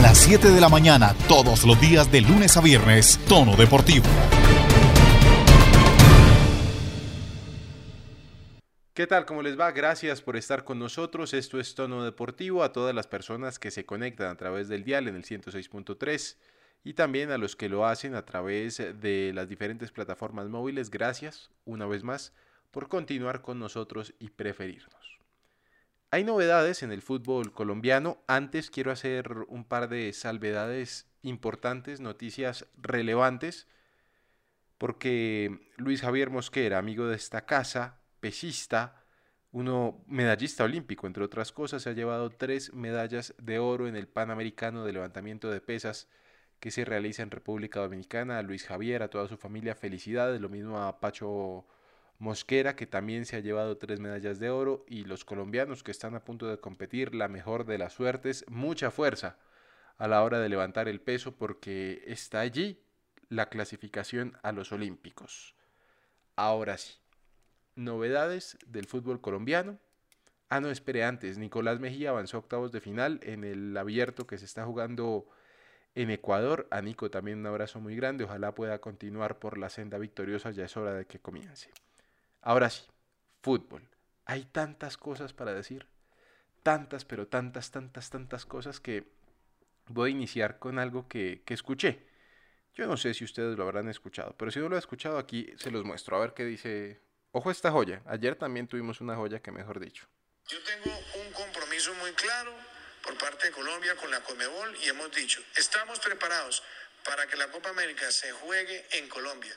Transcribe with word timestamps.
las 0.00 0.18
7 0.18 0.48
de 0.48 0.60
la 0.60 0.68
mañana, 0.68 1.14
todos 1.28 1.64
los 1.64 1.78
días 1.80 2.10
de 2.10 2.22
lunes 2.22 2.56
a 2.56 2.60
viernes, 2.62 3.20
Tono 3.28 3.54
Deportivo. 3.54 4.06
¿Qué 8.94 9.06
tal? 9.06 9.26
¿Cómo 9.26 9.42
les 9.42 9.58
va? 9.58 9.70
Gracias 9.72 10.22
por 10.22 10.36
estar 10.36 10.64
con 10.64 10.78
nosotros. 10.78 11.34
Esto 11.34 11.60
es 11.60 11.74
Tono 11.74 12.04
Deportivo. 12.04 12.62
A 12.62 12.72
todas 12.72 12.94
las 12.94 13.06
personas 13.06 13.58
que 13.58 13.70
se 13.70 13.84
conectan 13.84 14.28
a 14.28 14.36
través 14.36 14.68
del 14.68 14.84
dial 14.84 15.06
en 15.08 15.16
el 15.16 15.24
106.3 15.24 16.36
y 16.82 16.94
también 16.94 17.30
a 17.30 17.38
los 17.38 17.54
que 17.54 17.68
lo 17.68 17.86
hacen 17.86 18.14
a 18.14 18.24
través 18.24 18.78
de 18.78 19.32
las 19.34 19.48
diferentes 19.48 19.92
plataformas 19.92 20.48
móviles. 20.48 20.90
Gracias 20.90 21.50
una 21.64 21.86
vez 21.86 22.04
más 22.04 22.32
por 22.70 22.88
continuar 22.88 23.42
con 23.42 23.58
nosotros 23.58 24.14
y 24.18 24.30
preferirnos. 24.30 25.19
Hay 26.12 26.24
novedades 26.24 26.82
en 26.82 26.90
el 26.90 27.02
fútbol 27.02 27.52
colombiano. 27.52 28.18
Antes 28.26 28.68
quiero 28.68 28.90
hacer 28.90 29.30
un 29.46 29.64
par 29.64 29.88
de 29.88 30.12
salvedades 30.12 31.06
importantes, 31.22 32.00
noticias 32.00 32.66
relevantes, 32.76 33.68
porque 34.76 35.70
Luis 35.76 36.00
Javier 36.00 36.30
Mosquera, 36.30 36.78
amigo 36.78 37.06
de 37.06 37.14
esta 37.14 37.46
casa, 37.46 38.00
pesista, 38.18 39.04
uno 39.52 40.02
medallista 40.08 40.64
olímpico, 40.64 41.06
entre 41.06 41.22
otras 41.22 41.52
cosas, 41.52 41.82
se 41.82 41.90
ha 41.90 41.92
llevado 41.92 42.30
tres 42.30 42.74
medallas 42.74 43.32
de 43.38 43.60
oro 43.60 43.86
en 43.86 43.94
el 43.94 44.08
Panamericano 44.08 44.84
de 44.84 44.92
levantamiento 44.92 45.48
de 45.48 45.60
pesas 45.60 46.08
que 46.58 46.72
se 46.72 46.84
realiza 46.84 47.22
en 47.22 47.30
República 47.30 47.80
Dominicana. 47.80 48.42
Luis 48.42 48.64
Javier, 48.64 49.04
a 49.04 49.10
toda 49.10 49.28
su 49.28 49.36
familia, 49.36 49.76
felicidades. 49.76 50.40
Lo 50.40 50.48
mismo 50.48 50.82
a 50.82 50.98
Pacho 50.98 51.66
Mosquera, 52.20 52.76
que 52.76 52.86
también 52.86 53.24
se 53.24 53.36
ha 53.36 53.40
llevado 53.40 53.78
tres 53.78 53.98
medallas 53.98 54.38
de 54.38 54.50
oro. 54.50 54.84
Y 54.86 55.04
los 55.04 55.24
colombianos 55.24 55.82
que 55.82 55.90
están 55.90 56.14
a 56.14 56.22
punto 56.22 56.46
de 56.46 56.60
competir, 56.60 57.14
la 57.14 57.28
mejor 57.28 57.64
de 57.64 57.78
las 57.78 57.94
suertes, 57.94 58.44
mucha 58.46 58.90
fuerza 58.90 59.38
a 59.96 60.06
la 60.06 60.22
hora 60.22 60.38
de 60.38 60.50
levantar 60.50 60.86
el 60.86 61.00
peso 61.00 61.34
porque 61.34 62.04
está 62.06 62.40
allí 62.40 62.78
la 63.30 63.48
clasificación 63.48 64.36
a 64.42 64.52
los 64.52 64.70
Olímpicos. 64.70 65.54
Ahora 66.36 66.76
sí, 66.76 66.94
novedades 67.74 68.58
del 68.66 68.86
fútbol 68.86 69.22
colombiano. 69.22 69.78
Ah, 70.50 70.60
no, 70.60 70.70
espere 70.70 71.04
antes. 71.04 71.38
Nicolás 71.38 71.80
Mejía 71.80 72.10
avanzó 72.10 72.36
a 72.36 72.40
octavos 72.40 72.70
de 72.70 72.82
final 72.82 73.20
en 73.22 73.44
el 73.44 73.74
abierto 73.76 74.26
que 74.26 74.36
se 74.36 74.44
está 74.44 74.66
jugando 74.66 75.26
en 75.94 76.10
Ecuador. 76.10 76.68
A 76.70 76.82
Nico 76.82 77.10
también 77.10 77.38
un 77.38 77.46
abrazo 77.46 77.80
muy 77.80 77.96
grande. 77.96 78.24
Ojalá 78.24 78.54
pueda 78.54 78.78
continuar 78.78 79.38
por 79.38 79.56
la 79.56 79.70
senda 79.70 79.96
victoriosa. 79.96 80.50
Ya 80.50 80.66
es 80.66 80.76
hora 80.76 80.92
de 80.92 81.06
que 81.06 81.18
comience. 81.18 81.70
Ahora 82.42 82.70
sí, 82.70 82.82
fútbol. 83.42 83.88
Hay 84.24 84.44
tantas 84.44 84.96
cosas 84.96 85.32
para 85.32 85.52
decir. 85.52 85.86
Tantas, 86.62 87.04
pero 87.04 87.26
tantas, 87.26 87.70
tantas, 87.70 88.10
tantas 88.10 88.44
cosas 88.44 88.80
que 88.80 89.04
voy 89.86 90.10
a 90.10 90.12
iniciar 90.12 90.58
con 90.58 90.78
algo 90.78 91.08
que, 91.08 91.42
que 91.44 91.54
escuché. 91.54 92.06
Yo 92.74 92.86
no 92.86 92.96
sé 92.96 93.14
si 93.14 93.24
ustedes 93.24 93.56
lo 93.56 93.64
habrán 93.64 93.88
escuchado, 93.88 94.34
pero 94.36 94.50
si 94.50 94.60
no 94.60 94.68
lo 94.68 94.76
he 94.76 94.78
escuchado 94.78 95.18
aquí 95.18 95.52
se 95.58 95.70
los 95.70 95.84
muestro. 95.84 96.16
A 96.16 96.20
ver 96.20 96.34
qué 96.34 96.44
dice. 96.44 97.00
Ojo 97.32 97.50
esta 97.50 97.70
joya. 97.70 98.02
Ayer 98.06 98.36
también 98.36 98.66
tuvimos 98.66 99.00
una 99.00 99.16
joya 99.16 99.40
que 99.40 99.52
mejor 99.52 99.80
dicho. 99.80 100.06
Yo 100.48 100.58
tengo 100.64 100.96
un 101.24 101.32
compromiso 101.32 101.94
muy 101.94 102.12
claro 102.12 102.52
por 103.02 103.16
parte 103.18 103.46
de 103.46 103.52
Colombia 103.52 103.94
con 103.96 104.10
la 104.10 104.20
Comebol 104.20 104.76
y 104.82 104.88
hemos 104.88 105.10
dicho, 105.12 105.40
estamos 105.56 105.98
preparados 106.00 106.62
para 107.04 107.26
que 107.26 107.36
la 107.36 107.48
Copa 107.48 107.70
América 107.70 108.10
se 108.10 108.30
juegue 108.32 108.84
en 108.98 109.08
Colombia 109.08 109.56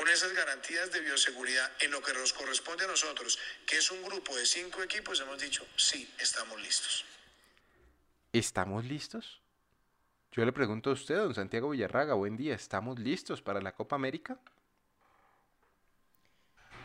con 0.00 0.08
esas 0.08 0.32
garantías 0.32 0.90
de 0.92 1.00
bioseguridad 1.02 1.70
en 1.82 1.90
lo 1.90 2.00
que 2.00 2.14
nos 2.14 2.32
corresponde 2.32 2.84
a 2.84 2.88
nosotros, 2.88 3.38
que 3.66 3.76
es 3.76 3.90
un 3.90 4.02
grupo 4.02 4.34
de 4.34 4.46
cinco 4.46 4.82
equipos, 4.82 5.20
hemos 5.20 5.38
dicho, 5.38 5.62
sí, 5.76 6.10
estamos 6.18 6.58
listos. 6.62 7.04
¿Estamos 8.32 8.82
listos? 8.86 9.42
Yo 10.32 10.42
le 10.46 10.52
pregunto 10.52 10.88
a 10.88 10.94
usted, 10.94 11.16
don 11.16 11.34
Santiago 11.34 11.68
Villarraga, 11.68 12.14
buen 12.14 12.38
día, 12.38 12.54
¿estamos 12.54 12.98
listos 12.98 13.42
para 13.42 13.60
la 13.60 13.74
Copa 13.74 13.94
América? 13.96 14.38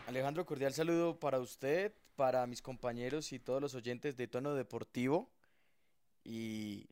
Alejandro, 0.06 0.44
cordial 0.44 0.74
saludo 0.74 1.18
para 1.18 1.40
usted, 1.40 1.94
para 2.16 2.46
mis 2.46 2.60
compañeros 2.60 3.32
y 3.32 3.38
todos 3.38 3.62
los 3.62 3.74
oyentes 3.74 4.18
de 4.18 4.28
Tono 4.28 4.52
Deportivo. 4.52 5.30
Y 6.22 6.86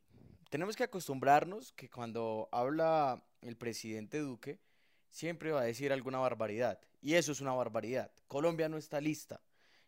tenemos 0.49 0.75
que 0.75 0.85
acostumbrarnos 0.85 1.71
que 1.73 1.87
cuando 1.87 2.49
habla 2.51 3.21
el 3.41 3.57
presidente 3.57 4.17
Duque, 4.17 4.64
siempre 5.15 5.53
va 5.53 5.61
a 5.61 5.63
decir 5.63 5.93
alguna 5.93 6.19
barbaridad. 6.19 6.77
Y 7.01 7.13
eso 7.13 7.31
es 7.31 7.39
una 7.39 7.53
barbaridad. 7.53 8.11
Colombia 8.27 8.67
no 8.67 8.77
está 8.77 8.99
lista 8.99 9.41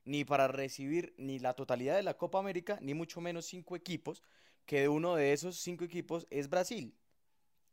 ni 0.06 0.24
para 0.24 0.48
recibir 0.48 1.14
ni 1.18 1.38
la 1.38 1.54
totalidad 1.54 1.98
de 1.98 2.04
la 2.04 2.16
Copa 2.16 2.40
América, 2.40 2.80
ni 2.82 2.94
mucho 2.94 3.20
menos 3.20 3.46
cinco 3.46 3.76
equipos, 3.76 4.24
que 4.66 4.80
de 4.80 4.88
uno 4.88 5.16
de 5.16 5.34
esos 5.34 5.58
cinco 5.58 5.84
equipos 5.84 6.28
es 6.30 6.50
Brasil. 6.50 6.96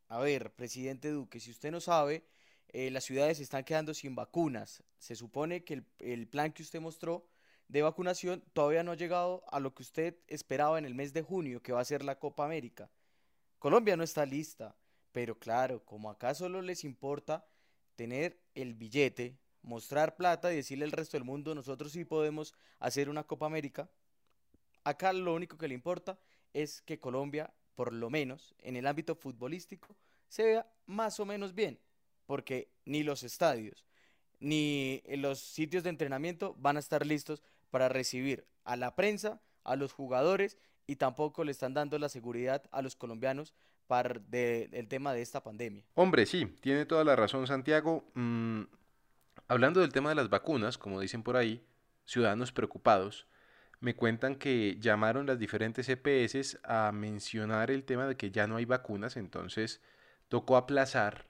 A 0.09 0.19
ver, 0.19 0.53
presidente 0.53 1.11
Duque, 1.11 1.39
si 1.39 1.53
usted 1.53 1.71
no 1.71 1.81
sabe, 1.81 2.27
eh, 2.71 2.91
las 2.91 3.05
ciudades 3.05 3.39
están 3.39 3.63
quedando 3.63 3.95
sin 3.95 4.17
vacunas. 4.17 4.83
Se 4.99 5.15
supone 5.15 5.63
que 5.63 5.75
el, 5.75 5.87
el 6.01 6.27
plan 6.27 6.53
que 6.53 6.65
usted 6.65 6.81
mostró 6.81 7.25
de 7.69 7.83
vacunación 7.83 8.43
todavía 8.53 8.83
no 8.83 8.91
ha 8.91 8.97
llegado 8.97 9.45
a 9.53 9.61
lo 9.61 9.73
que 9.73 9.85
usted 9.85 10.17
esperaba 10.27 10.77
en 10.77 10.87
el 10.87 10.97
mes 10.97 11.13
de 11.13 11.23
junio, 11.23 11.63
que 11.63 11.73
va 11.73 11.81
a 11.81 11.85
ser 11.85 12.03
la 12.03 12.19
Copa 12.19 12.45
América. 12.45 12.91
Colombia 13.61 13.97
no 13.97 14.03
está 14.03 14.27
lista, 14.27 14.77
pero 15.15 15.39
claro, 15.39 15.85
como 15.85 16.11
acá 16.11 16.35
solo 16.35 16.61
les 16.61 16.83
importa 16.83 17.47
tener 17.95 18.37
el 18.57 18.75
billete, 18.75 19.39
mostrar 19.63 20.17
plata 20.17 20.53
y 20.53 20.57
decirle 20.57 20.85
al 20.87 20.91
resto 20.91 21.17
del 21.17 21.23
mundo, 21.23 21.55
nosotros 21.55 21.93
sí 21.93 22.05
podemos 22.05 22.53
hacer 22.81 23.09
una 23.09 23.23
Copa 23.23 23.47
América, 23.47 23.89
acá 24.83 25.13
lo 25.13 25.33
único 25.33 25.57
que 25.57 25.69
le 25.69 25.75
importa 25.75 26.19
es 26.53 26.83
que 26.83 26.99
Colombia, 26.99 27.55
por 27.77 27.93
lo 27.93 28.11
menos 28.11 28.57
en 28.59 28.75
el 28.75 28.89
ámbito 28.89 29.15
futbolístico, 29.15 29.95
se 30.27 30.47
vea 30.47 30.67
más 30.87 31.21
o 31.21 31.25
menos 31.25 31.55
bien, 31.55 31.79
porque 32.27 32.73
ni 32.85 33.05
los 33.05 33.23
estadios, 33.23 33.87
ni 34.41 35.01
los 35.07 35.39
sitios 35.39 35.85
de 35.85 35.91
entrenamiento 35.91 36.57
van 36.59 36.77
a 36.77 36.81
estar 36.81 37.07
listos 37.07 37.45
para 37.71 37.89
recibir 37.89 38.49
a 38.65 38.75
la 38.75 38.97
prensa, 38.97 39.41
a 39.63 39.77
los 39.77 39.93
jugadores 39.93 40.59
y 40.87 40.97
tampoco 40.97 41.45
le 41.45 41.53
están 41.53 41.75
dando 41.75 41.99
la 41.99 42.09
seguridad 42.09 42.63
a 42.71 42.83
los 42.83 42.97
colombianos 42.97 43.55
para 43.87 44.21
el 44.31 44.89
tema 44.89 45.13
de 45.13 45.23
esta 45.23 45.43
pandemia. 45.43 45.85
Hombre, 45.95 46.27
sí, 46.27 46.47
tiene 46.61 46.87
toda 46.87 47.05
la 47.05 47.17
razón 47.17 47.47
Santiago. 47.47 48.05
Mm, 48.15 48.63
hablando 49.49 49.81
del 49.81 49.93
tema 49.93 50.09
de 50.09 50.15
las 50.15 50.31
vacunas, 50.31 50.79
como 50.79 51.01
dicen 51.01 51.23
por 51.23 51.37
ahí, 51.37 51.63
ciudadanos 52.05 52.53
preocupados, 52.53 53.27
me 53.81 53.95
cuentan 53.95 54.37
que 54.37 54.79
llamaron 54.81 55.27
las 55.27 55.39
diferentes 55.39 55.89
EPS 55.89 56.59
a 56.65 56.91
mencionar 56.93 57.71
el 57.71 57.85
tema 57.85 58.07
de 58.07 58.17
que 58.17 58.31
ya 58.31 58.47
no 58.47 58.57
hay 58.57 58.65
vacunas, 58.65 59.17
entonces 59.17 59.83
tocó 60.29 60.57
aplazar 60.57 61.27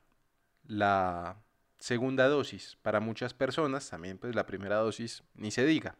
la 0.67 1.43
segunda 1.79 2.29
dosis 2.29 2.79
para 2.83 3.01
muchas 3.01 3.35
personas, 3.35 3.91
también 3.91 4.19
pues 4.19 4.35
la 4.35 4.47
primera 4.47 4.77
dosis 4.77 5.25
ni 5.35 5.51
se 5.51 5.67
diga. 5.67 5.97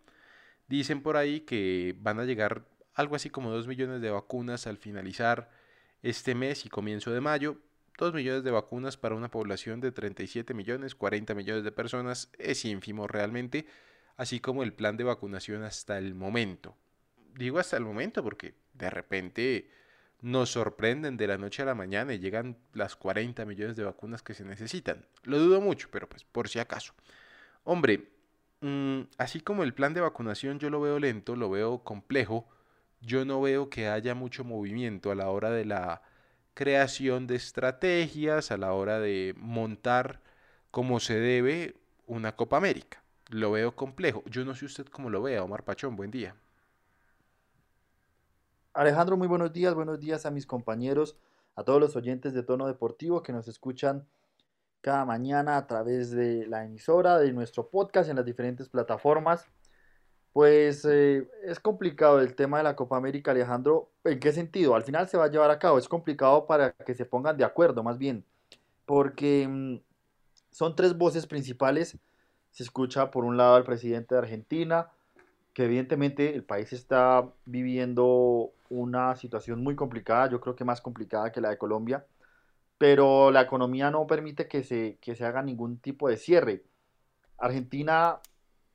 Dicen 0.69 1.03
por 1.03 1.17
ahí 1.17 1.41
que 1.41 1.95
van 1.99 2.21
a 2.21 2.25
llegar 2.25 2.65
algo 2.95 3.17
así 3.17 3.31
como 3.31 3.51
2 3.51 3.67
millones 3.67 4.01
de 4.01 4.11
vacunas 4.11 4.67
al 4.67 4.79
finalizar 4.79 5.51
este 6.03 6.35
mes 6.35 6.67
y 6.67 6.69
comienzo 6.69 7.13
de 7.13 7.21
mayo. 7.21 7.59
2 7.99 8.13
millones 8.13 8.43
de 8.43 8.51
vacunas 8.51 8.97
para 8.97 9.15
una 9.15 9.31
población 9.31 9.81
de 9.81 9.93
37 9.93 10.53
millones, 10.55 10.95
40 10.95 11.35
millones 11.35 11.65
de 11.65 11.73
personas 11.73 12.31
es 12.39 12.65
ínfimo 12.65 13.07
realmente, 13.07 13.67
así 14.17 14.41
como 14.41 14.63
el 14.65 14.73
plan 14.73 14.97
de 14.97 15.05
vacunación 15.05 15.63
hasta 15.63 15.99
el 15.99 16.15
momento. 16.15 16.77
Digo 17.35 17.59
hasta 17.59 17.77
el 17.77 17.85
momento 17.85 18.23
porque 18.23 18.55
de 18.73 18.91
repente 18.91 19.71
nos 20.23 20.51
sorprenden 20.51 21.17
de 21.17 21.27
la 21.27 21.39
noche 21.39 21.63
a 21.63 21.67
la 21.67 21.75
mañana 21.75 22.15
y 22.15 22.19
llegan 22.19 22.57
las 22.73 22.97
40 22.97 23.45
millones 23.45 23.77
de 23.77 23.85
vacunas 23.85 24.23
que 24.23 24.35
se 24.35 24.45
necesitan. 24.45 25.07
Lo 25.23 25.39
dudo 25.39 25.61
mucho, 25.61 25.89
pero 25.91 26.09
pues 26.09 26.25
por 26.25 26.49
si 26.49 26.59
acaso. 26.59 26.95
Hombre, 27.63 28.09
Mm, 28.65 29.09
así 29.19 29.41
como 29.41 29.63
el 29.63 29.75
plan 29.75 29.93
de 29.93 30.01
vacunación 30.01 30.59
yo 30.59 30.71
lo 30.71 30.81
veo 30.81 30.99
lento, 30.99 31.37
lo 31.37 31.51
veo 31.51 31.85
complejo, 31.85 32.49
yo 33.05 33.25
no 33.25 33.41
veo 33.41 33.69
que 33.71 33.89
haya 33.89 34.15
mucho 34.15 34.45
movimiento 34.45 35.11
a 35.11 35.15
la 35.15 35.29
hora 35.29 35.51
de 35.51 35.65
la 35.65 36.03
creación 36.55 37.27
de 37.27 37.37
estrategias, 37.37 38.51
a 38.51 38.57
la 38.57 38.73
hora 38.73 39.01
de 39.01 39.35
montar 39.37 40.21
como 40.71 41.01
se 41.01 41.19
debe 41.19 41.77
una 42.07 42.37
Copa 42.37 42.57
América. 42.57 43.03
Lo 43.29 43.53
veo 43.53 43.75
complejo. 43.75 44.23
Yo 44.27 44.45
no 44.45 44.55
sé 44.55 44.65
usted 44.67 44.87
cómo 44.87 45.11
lo 45.11 45.23
vea, 45.23 45.43
Omar 45.43 45.65
Pachón, 45.65 45.97
buen 45.97 46.11
día. 46.11 46.37
Alejandro, 48.73 49.17
muy 49.17 49.29
buenos 49.29 49.53
días, 49.53 49.75
buenos 49.75 50.01
días 50.01 50.27
a 50.27 50.31
mis 50.31 50.47
compañeros, 50.47 51.17
a 51.55 51.63
todos 51.63 51.81
los 51.81 51.97
oyentes 51.97 52.35
de 52.35 52.43
Tono 52.43 52.67
Deportivo 52.67 53.23
que 53.23 53.33
nos 53.33 53.47
escuchan 53.47 54.07
cada 54.81 55.05
mañana 55.05 55.57
a 55.57 55.67
través 55.67 56.11
de 56.11 56.47
la 56.47 56.65
emisora, 56.65 57.19
de 57.19 57.33
nuestro 57.33 57.69
podcast 57.69 58.11
en 58.11 58.17
las 58.17 58.25
diferentes 58.25 58.69
plataformas. 58.69 59.47
Pues 60.35 60.85
eh, 60.85 61.29
es 61.45 61.61
complicado 61.61 62.21
el 62.21 62.35
tema 62.35 62.59
de 62.59 62.65
la 62.65 62.75
Copa 62.75 62.97
América, 62.97 63.31
Alejandro. 63.31 63.93
¿En 64.03 64.19
qué 64.19 64.33
sentido? 64.33 64.75
Al 64.75 64.83
final 64.83 65.09
se 65.09 65.17
va 65.17 65.27
a 65.27 65.31
llevar 65.31 65.51
a 65.53 65.61
cabo. 65.61 65.79
Es 65.79 65.89
complicado 65.89 66.47
para 66.47 66.73
que 66.73 66.95
se 66.95 67.07
pongan 67.07 67.37
de 67.37 67.45
acuerdo, 67.45 67.85
más 67.85 67.99
bien. 67.99 68.25
Porque 68.85 69.47
mm, 69.49 69.77
son 70.51 70.75
tres 70.77 70.99
voces 70.99 71.29
principales. 71.29 71.99
Se 72.51 72.65
escucha 72.65 73.13
por 73.13 73.25
un 73.25 73.37
lado 73.37 73.55
al 73.55 73.65
presidente 73.65 74.17
de 74.17 74.21
Argentina, 74.23 74.91
que 75.55 75.67
evidentemente 75.67 76.35
el 76.35 76.45
país 76.45 76.73
está 76.73 77.29
viviendo 77.47 78.51
una 78.71 79.17
situación 79.17 79.63
muy 79.63 79.77
complicada, 79.77 80.31
yo 80.31 80.41
creo 80.41 80.57
que 80.57 80.65
más 80.65 80.81
complicada 80.81 81.33
que 81.33 81.41
la 81.41 81.51
de 81.51 81.59
Colombia, 81.59 82.07
pero 82.79 83.31
la 83.31 83.43
economía 83.43 83.91
no 83.91 84.07
permite 84.07 84.49
que 84.49 84.65
se, 84.65 84.99
que 85.01 85.15
se 85.17 85.25
haga 85.25 85.43
ningún 85.43 85.79
tipo 85.79 86.09
de 86.09 86.17
cierre. 86.17 86.65
Argentina 87.39 88.21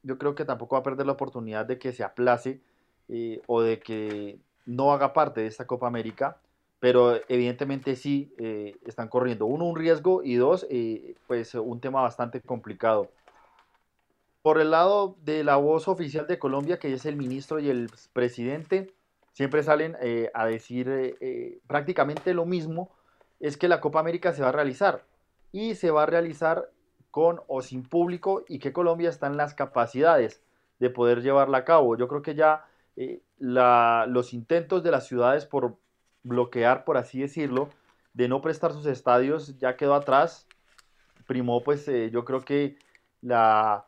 yo 0.04 0.18
creo 0.18 0.36
que 0.36 0.46
tampoco 0.46 0.75
va 0.75 0.80
a 0.80 0.84
perder 0.84 1.06
la 1.06 1.13
oportunidad 1.13 1.66
de 1.66 1.80
que 1.80 1.92
se 1.94 2.04
aplace 2.04 2.62
eh, 3.10 3.42
o 3.48 3.62
de 3.62 3.80
que 3.80 4.40
no 4.66 4.94
haga 4.94 5.13
parte 5.13 5.42
de 5.42 5.48
esta 5.48 5.68
Copa 5.68 5.88
América, 5.88 6.38
pero 6.80 7.19
evidentemente 7.28 7.96
sí 7.96 8.34
eh, 8.38 8.75
están 8.86 9.10
corriendo, 9.10 9.46
uno, 9.46 9.66
un 9.66 9.75
riesgo 9.75 10.22
y 10.24 10.36
dos, 10.36 10.66
eh, 10.69 11.16
pues 11.28 11.56
un 11.56 11.80
tema 11.80 12.01
bastante 12.01 12.42
complicado. 12.42 13.10
Por 14.42 14.62
el 14.62 14.72
lado 14.72 15.18
de 15.24 15.44
la 15.44 15.57
voz 15.57 15.88
oficial 15.88 16.25
de 16.28 16.40
Colombia, 16.40 16.80
que 16.80 16.94
es 16.94 17.06
el 17.06 17.18
ministro 17.18 17.60
y 17.60 17.69
el 17.69 17.90
presidente, 18.13 18.94
siempre 19.34 19.63
salen 19.63 19.98
a 20.34 20.45
decir 20.45 21.18
prácticamente 21.68 22.34
lo 22.34 22.45
mismo, 22.45 22.90
es 23.42 23.57
que 23.57 23.68
la 23.68 23.81
Copa 23.81 24.00
América 24.00 24.34
se 24.34 24.42
va 24.42 24.50
a 24.50 24.54
realizar 24.54 25.04
y 25.52 25.75
se 25.75 25.92
va 25.92 26.04
a 26.04 26.06
realizar 26.06 26.69
con 27.11 27.41
o 27.47 27.61
sin 27.61 27.83
público 27.83 28.44
y 28.47 28.59
que 28.59 28.73
Colombia 28.73 29.09
está 29.09 29.27
en 29.27 29.38
las 29.38 29.53
capacidades 29.53 30.44
de 30.79 30.89
poder 30.89 31.21
llevarla 31.21 31.59
a 31.59 31.65
cabo. 31.65 31.97
Yo 31.97 32.07
creo 32.07 32.21
que 32.21 32.35
ya 32.35 32.65
eh, 32.95 33.21
los 33.38 34.33
intentos 34.33 34.83
de 34.83 34.91
las 34.91 35.07
ciudades 35.07 35.45
por 35.45 35.77
bloquear, 36.23 36.83
por 36.85 36.97
así 36.97 37.19
decirlo, 37.19 37.69
de 38.13 38.27
no 38.27 38.41
prestar 38.41 38.73
sus 38.73 38.85
estadios 38.85 39.57
ya 39.57 39.75
quedó 39.77 39.95
atrás. 39.95 40.47
Primó, 41.27 41.63
pues 41.63 41.88
eh, 41.88 42.09
yo 42.11 42.25
creo 42.25 42.41
que 42.41 42.77
la, 43.21 43.85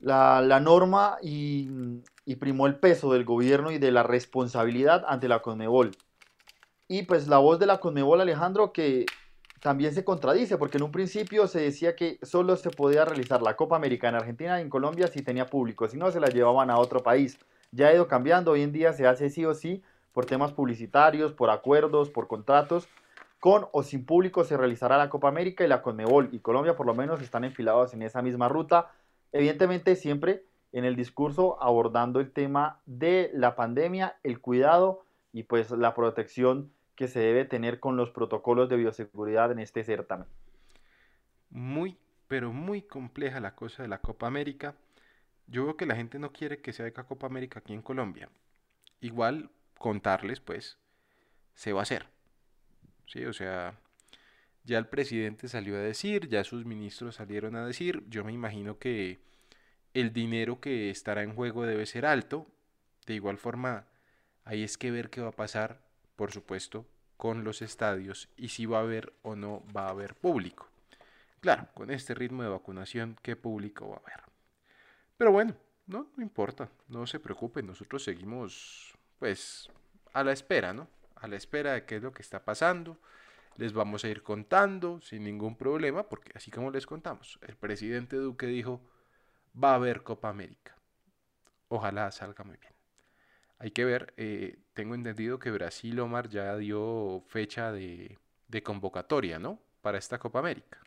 la, 0.00 0.60
norma 0.60 1.18
y, 1.22 1.68
y, 2.24 2.36
primó 2.36 2.66
el 2.66 2.76
peso 2.76 3.12
del 3.12 3.24
gobierno 3.24 3.70
y 3.70 3.78
de 3.78 3.90
la 3.90 4.02
responsabilidad 4.02 5.04
ante 5.08 5.28
la 5.28 5.40
Conmebol. 5.40 5.90
Y 6.86 7.02
pues 7.02 7.28
la 7.28 7.38
voz 7.38 7.58
de 7.58 7.66
la 7.66 7.80
Conmebol, 7.80 8.20
Alejandro, 8.20 8.72
que 8.72 9.06
también 9.60 9.94
se 9.94 10.04
contradice, 10.04 10.56
porque 10.56 10.78
en 10.78 10.84
un 10.84 10.92
principio 10.92 11.46
se 11.46 11.60
decía 11.60 11.96
que 11.96 12.18
solo 12.22 12.56
se 12.56 12.70
podía 12.70 13.04
realizar 13.04 13.42
la 13.42 13.56
Copa 13.56 13.76
América 13.76 14.08
en 14.08 14.14
Argentina 14.14 14.58
y 14.58 14.62
en 14.62 14.70
Colombia 14.70 15.08
si 15.08 15.22
tenía 15.22 15.46
público, 15.46 15.88
si 15.88 15.96
no 15.96 16.10
se 16.10 16.20
la 16.20 16.28
llevaban 16.28 16.70
a 16.70 16.78
otro 16.78 17.02
país. 17.02 17.38
Ya 17.72 17.88
ha 17.88 17.94
ido 17.94 18.08
cambiando, 18.08 18.52
hoy 18.52 18.62
en 18.62 18.72
día 18.72 18.92
se 18.92 19.06
hace 19.06 19.30
sí 19.30 19.44
o 19.44 19.54
sí 19.54 19.82
por 20.12 20.26
temas 20.26 20.52
publicitarios, 20.52 21.32
por 21.32 21.50
acuerdos, 21.50 22.10
por 22.10 22.28
contratos. 22.28 22.88
Con 23.40 23.66
o 23.72 23.82
sin 23.82 24.04
público 24.04 24.42
se 24.42 24.56
realizará 24.56 24.98
la 24.98 25.10
Copa 25.10 25.28
América 25.28 25.64
y 25.64 25.68
la 25.68 25.82
Conmebol 25.82 26.30
y 26.32 26.40
Colombia 26.40 26.74
por 26.74 26.86
lo 26.86 26.94
menos 26.94 27.22
están 27.22 27.44
enfilados 27.44 27.94
en 27.94 28.02
esa 28.02 28.20
misma 28.20 28.48
ruta. 28.48 28.90
Evidentemente 29.32 29.94
siempre 29.94 30.44
en 30.72 30.84
el 30.84 30.96
discurso 30.96 31.62
abordando 31.62 32.20
el 32.20 32.32
tema 32.32 32.80
de 32.86 33.30
la 33.34 33.54
pandemia, 33.54 34.16
el 34.22 34.40
cuidado 34.40 35.04
y 35.32 35.44
pues 35.44 35.70
la 35.70 35.94
protección 35.94 36.72
que 36.98 37.06
se 37.06 37.20
debe 37.20 37.44
tener 37.44 37.78
con 37.78 37.96
los 37.96 38.10
protocolos 38.10 38.68
de 38.68 38.74
bioseguridad 38.74 39.52
en 39.52 39.60
este 39.60 39.84
certamen. 39.84 40.26
Muy, 41.48 41.96
pero 42.26 42.52
muy 42.52 42.82
compleja 42.82 43.38
la 43.38 43.54
cosa 43.54 43.84
de 43.84 43.88
la 43.88 44.00
Copa 44.00 44.26
América. 44.26 44.74
Yo 45.46 45.64
veo 45.64 45.76
que 45.76 45.86
la 45.86 45.94
gente 45.94 46.18
no 46.18 46.32
quiere 46.32 46.60
que 46.60 46.72
se 46.72 46.82
haga 46.82 47.04
Copa 47.04 47.28
América 47.28 47.60
aquí 47.60 47.72
en 47.72 47.82
Colombia. 47.82 48.28
Igual 49.00 49.52
contarles, 49.78 50.40
pues, 50.40 50.76
se 51.54 51.72
va 51.72 51.78
a 51.78 51.82
hacer. 51.84 52.06
Sí, 53.06 53.24
o 53.26 53.32
sea, 53.32 53.78
ya 54.64 54.78
el 54.78 54.88
presidente 54.88 55.46
salió 55.46 55.76
a 55.76 55.80
decir, 55.80 56.28
ya 56.28 56.42
sus 56.42 56.64
ministros 56.64 57.14
salieron 57.14 57.54
a 57.54 57.64
decir, 57.64 58.02
yo 58.08 58.24
me 58.24 58.32
imagino 58.32 58.80
que 58.80 59.20
el 59.94 60.12
dinero 60.12 60.60
que 60.60 60.90
estará 60.90 61.22
en 61.22 61.36
juego 61.36 61.64
debe 61.64 61.86
ser 61.86 62.06
alto. 62.06 62.48
De 63.06 63.14
igual 63.14 63.38
forma, 63.38 63.86
ahí 64.44 64.64
es 64.64 64.76
que 64.76 64.90
ver 64.90 65.10
qué 65.10 65.20
va 65.20 65.28
a 65.28 65.30
pasar 65.36 65.87
por 66.18 66.32
supuesto, 66.32 66.84
con 67.16 67.44
los 67.44 67.62
estadios 67.62 68.28
y 68.36 68.48
si 68.48 68.66
va 68.66 68.78
a 68.78 68.82
haber 68.82 69.12
o 69.22 69.36
no 69.36 69.62
va 69.74 69.86
a 69.86 69.90
haber 69.90 70.16
público. 70.16 70.68
Claro, 71.38 71.68
con 71.74 71.92
este 71.92 72.12
ritmo 72.12 72.42
de 72.42 72.48
vacunación, 72.48 73.16
¿qué 73.22 73.36
público 73.36 73.88
va 73.88 73.96
a 73.96 74.00
haber? 74.00 74.24
Pero 75.16 75.30
bueno, 75.30 75.54
no, 75.86 76.08
importa, 76.18 76.68
no 76.88 77.06
se 77.06 77.20
preocupen, 77.20 77.68
nosotros 77.68 78.02
seguimos 78.02 78.98
pues 79.20 79.70
a 80.12 80.24
la 80.24 80.32
espera, 80.32 80.72
¿no? 80.72 80.88
A 81.14 81.28
la 81.28 81.36
espera 81.36 81.74
de 81.74 81.84
qué 81.84 81.96
es 81.96 82.02
lo 82.02 82.12
que 82.12 82.22
está 82.22 82.44
pasando. 82.44 82.98
Les 83.56 83.72
vamos 83.72 84.04
a 84.04 84.08
ir 84.08 84.24
contando 84.24 85.00
sin 85.00 85.22
ningún 85.22 85.56
problema, 85.56 86.08
porque 86.08 86.32
así 86.34 86.50
como 86.50 86.72
les 86.72 86.86
contamos, 86.86 87.38
el 87.42 87.54
presidente 87.56 88.16
Duque 88.16 88.46
dijo, 88.46 88.80
va 89.54 89.70
a 89.70 89.76
haber 89.76 90.02
Copa 90.02 90.30
América. 90.30 90.76
Ojalá 91.68 92.10
salga 92.10 92.42
muy 92.42 92.56
bien. 92.56 92.77
Hay 93.60 93.72
que 93.72 93.84
ver, 93.84 94.14
eh, 94.16 94.58
tengo 94.72 94.94
entendido 94.94 95.38
que 95.38 95.50
Brasil, 95.50 95.98
Omar, 95.98 96.28
ya 96.28 96.56
dio 96.56 97.22
fecha 97.26 97.72
de, 97.72 98.18
convocatoria, 98.64 99.38
¿no? 99.38 99.58
Para 99.82 99.98
esta 99.98 100.18
Copa 100.18 100.38
América. 100.38 100.78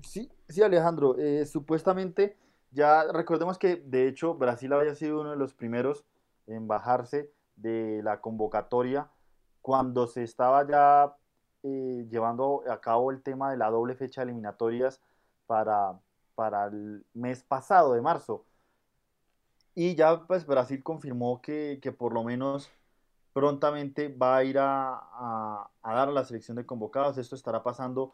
Sí, 0.00 0.30
sí, 0.48 0.62
Alejandro. 0.62 1.18
Eh, 1.18 1.44
supuestamente, 1.46 2.36
ya 2.70 3.04
recordemos 3.12 3.58
que 3.58 3.76
de 3.76 4.06
hecho 4.06 4.34
Brasil 4.34 4.72
había 4.72 4.94
sido 4.94 5.20
uno 5.20 5.30
de 5.30 5.36
los 5.36 5.54
primeros 5.54 6.04
en 6.46 6.68
bajarse 6.68 7.32
de 7.56 8.02
la 8.02 8.20
convocatoria 8.20 9.08
cuando 9.62 10.06
se 10.06 10.22
estaba 10.22 10.66
ya 10.68 11.16
eh, 11.62 12.06
llevando 12.10 12.62
a 12.68 12.80
cabo 12.80 13.10
el 13.10 13.22
tema 13.22 13.50
de 13.50 13.56
la 13.56 13.70
doble 13.70 13.94
fecha 13.94 14.20
de 14.20 14.26
eliminatorias 14.26 15.00
para, 15.46 15.98
para 16.34 16.66
el 16.66 17.04
mes 17.14 17.42
pasado 17.42 17.94
de 17.94 18.02
marzo. 18.02 18.44
Y 19.74 19.94
ya 19.94 20.24
pues 20.26 20.46
Brasil 20.46 20.82
confirmó 20.82 21.40
que, 21.42 21.78
por 21.98 22.12
lo 22.12 22.22
menos 22.22 22.70
prontamente 23.32 24.08
va 24.08 24.36
a 24.36 24.44
ir 24.44 24.58
a, 24.58 25.68
dar 25.82 26.08
a 26.08 26.12
la 26.12 26.24
selección 26.24 26.56
de 26.56 26.64
convocados. 26.64 27.18
Esto 27.18 27.34
estará 27.34 27.62
pasando 27.62 28.12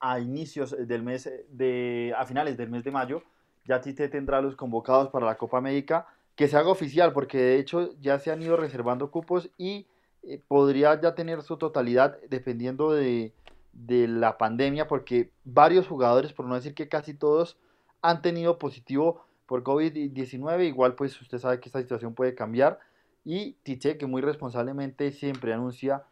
a 0.00 0.18
inicios 0.18 0.74
del 0.86 1.02
mes 1.02 1.30
de, 1.50 2.14
a 2.16 2.24
finales 2.24 2.56
del 2.56 2.70
mes 2.70 2.82
de 2.82 2.90
mayo. 2.90 3.22
Ya 3.66 3.80
Tite 3.80 4.08
tendrá 4.08 4.40
los 4.40 4.56
convocados 4.56 5.10
para 5.10 5.26
la 5.26 5.36
Copa 5.36 5.58
América, 5.58 6.06
que 6.34 6.48
se 6.48 6.56
haga 6.56 6.70
oficial, 6.70 7.12
porque 7.12 7.38
de 7.38 7.58
hecho 7.58 7.90
ya 8.00 8.18
se 8.18 8.32
han 8.32 8.42
ido 8.42 8.56
reservando 8.56 9.10
cupos 9.10 9.50
y 9.58 9.86
eh, 10.22 10.40
podría 10.48 10.98
ya 11.00 11.14
tener 11.14 11.42
su 11.42 11.58
totalidad 11.58 12.18
dependiendo 12.28 12.90
de, 12.90 13.34
de 13.72 14.08
la 14.08 14.38
pandemia, 14.38 14.88
porque 14.88 15.30
varios 15.44 15.86
jugadores, 15.86 16.32
por 16.32 16.46
no 16.46 16.54
decir 16.54 16.74
que 16.74 16.88
casi 16.88 17.14
todos, 17.14 17.58
han 18.00 18.22
tenido 18.22 18.58
positivo 18.58 19.26
por 19.46 19.62
COVID-19. 19.62 20.66
Igual 20.66 20.94
pues 20.94 21.20
usted 21.20 21.38
sabe 21.38 21.60
que 21.60 21.68
esta 21.68 21.80
situación 21.80 22.14
puede 22.14 22.34
cambiar. 22.34 22.78
Y 23.24 23.52
Tite 23.62 23.98
que 23.98 24.06
muy 24.06 24.22
responsablemente 24.22 25.12
siempre 25.12 25.52
anuncia 25.52 26.04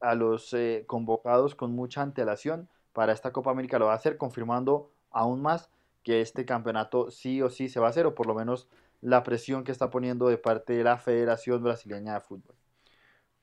a 0.00 0.14
los 0.14 0.52
eh, 0.52 0.84
convocados 0.86 1.54
con 1.54 1.72
mucha 1.72 2.02
antelación 2.02 2.68
para 2.92 3.12
esta 3.12 3.32
Copa 3.32 3.50
América 3.50 3.78
lo 3.78 3.86
va 3.86 3.92
a 3.92 3.96
hacer, 3.96 4.16
confirmando 4.16 4.90
aún 5.10 5.42
más 5.42 5.70
que 6.02 6.20
este 6.20 6.44
campeonato 6.44 7.10
sí 7.10 7.42
o 7.42 7.50
sí 7.50 7.68
se 7.68 7.80
va 7.80 7.86
a 7.86 7.90
hacer, 7.90 8.06
o 8.06 8.14
por 8.14 8.26
lo 8.26 8.34
menos 8.34 8.68
la 9.00 9.22
presión 9.22 9.64
que 9.64 9.72
está 9.72 9.90
poniendo 9.90 10.28
de 10.28 10.38
parte 10.38 10.72
de 10.74 10.84
la 10.84 10.98
Federación 10.98 11.62
Brasileña 11.62 12.14
de 12.14 12.20
Fútbol. 12.20 12.54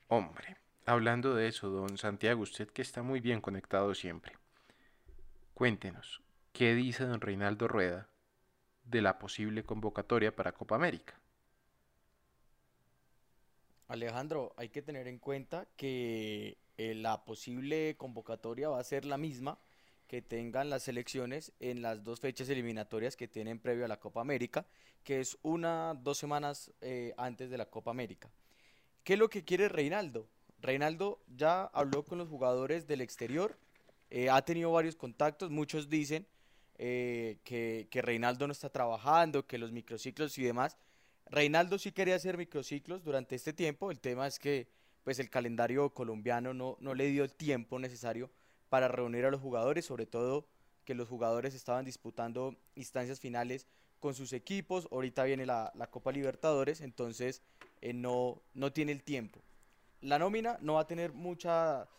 Hombre, 0.07 0.57
hablando 0.85 1.33
de 1.33 1.47
eso, 1.47 1.69
don 1.69 1.97
Santiago, 1.97 2.41
usted 2.41 2.67
que 2.69 2.81
está 2.81 3.03
muy 3.03 3.19
bien 3.19 3.41
conectado 3.41 3.93
siempre, 3.93 4.33
cuéntenos, 5.53 6.21
¿qué 6.53 6.75
dice 6.75 7.05
don 7.05 7.21
Reinaldo 7.21 7.67
Rueda 7.67 8.07
de 8.89 9.01
la 9.01 9.19
posible 9.19 9.63
convocatoria 9.63 10.35
para 10.35 10.53
Copa 10.53 10.75
América. 10.75 11.19
Alejandro, 13.87 14.53
hay 14.57 14.69
que 14.69 14.81
tener 14.81 15.07
en 15.07 15.19
cuenta 15.19 15.67
que 15.77 16.57
eh, 16.77 16.93
la 16.95 17.23
posible 17.25 17.95
convocatoria 17.97 18.69
va 18.69 18.79
a 18.79 18.83
ser 18.83 19.05
la 19.05 19.17
misma 19.17 19.59
que 20.07 20.21
tengan 20.21 20.69
las 20.69 20.83
selecciones 20.83 21.51
en 21.59 21.81
las 21.81 22.03
dos 22.03 22.19
fechas 22.19 22.49
eliminatorias 22.49 23.17
que 23.17 23.27
tienen 23.27 23.59
previo 23.59 23.85
a 23.85 23.89
la 23.89 23.99
Copa 23.99 24.21
América, 24.21 24.65
que 25.03 25.19
es 25.19 25.37
una, 25.41 25.93
dos 25.95 26.17
semanas 26.17 26.71
eh, 26.81 27.13
antes 27.17 27.49
de 27.49 27.57
la 27.57 27.65
Copa 27.65 27.91
América. 27.91 28.29
¿Qué 29.03 29.13
es 29.13 29.19
lo 29.19 29.29
que 29.29 29.43
quiere 29.43 29.69
Reinaldo? 29.69 30.29
Reinaldo 30.59 31.21
ya 31.27 31.65
habló 31.65 32.03
con 32.03 32.17
los 32.17 32.29
jugadores 32.29 32.87
del 32.87 33.01
exterior, 33.01 33.57
eh, 34.09 34.29
ha 34.29 34.41
tenido 34.43 34.71
varios 34.71 34.95
contactos, 34.95 35.49
muchos 35.49 35.89
dicen 35.89 36.25
eh, 36.77 37.37
que, 37.43 37.87
Reinaldo 38.01 38.47
no 38.47 38.51
está 38.51 38.69
trabajando, 38.69 39.45
que 39.45 39.57
los 39.57 39.71
microciclos 39.71 40.37
y 40.37 40.43
demás. 40.43 40.77
Reinaldo 41.25 41.77
sí 41.77 41.91
quería 41.91 42.15
hacer 42.15 42.37
microciclos 42.37 43.03
durante 43.03 43.35
este 43.35 43.53
tiempo, 43.53 43.91
el 43.91 43.99
tema 43.99 44.27
es 44.27 44.39
que 44.39 44.67
pues 45.03 45.19
el 45.19 45.29
calendario 45.29 45.89
colombiano 45.91 46.53
no, 46.53 46.77
no 46.81 46.93
le 46.93 47.07
dio 47.07 47.23
el 47.23 47.33
tiempo 47.33 47.79
necesario 47.79 48.29
para 48.69 48.87
reunir 48.87 49.25
a 49.25 49.31
los 49.31 49.41
jugadores, 49.41 49.85
sobre 49.85 50.05
todo 50.05 50.45
que 50.83 50.95
los 50.95 51.07
jugadores 51.07 51.53
estaban 51.53 51.85
disputando 51.85 52.55
instancias 52.75 53.19
finales 53.19 53.67
con 53.99 54.13
sus 54.13 54.33
equipos, 54.33 54.87
ahorita 54.91 55.23
viene 55.23 55.45
la, 55.45 55.71
Copa 55.91 56.11
Libertadores, 56.11 56.81
entonces 56.81 57.41
eh, 57.81 57.93
no, 57.93 58.41
no 58.53 58.71
tiene 58.71 58.91
el 58.91 59.03
tiempo. 59.03 59.41
La 60.01 60.19
nómina 60.19 60.57
no 60.61 60.75
va 60.75 60.81
a 60.81 60.87
tener 60.87 61.11
mucha 61.11 61.89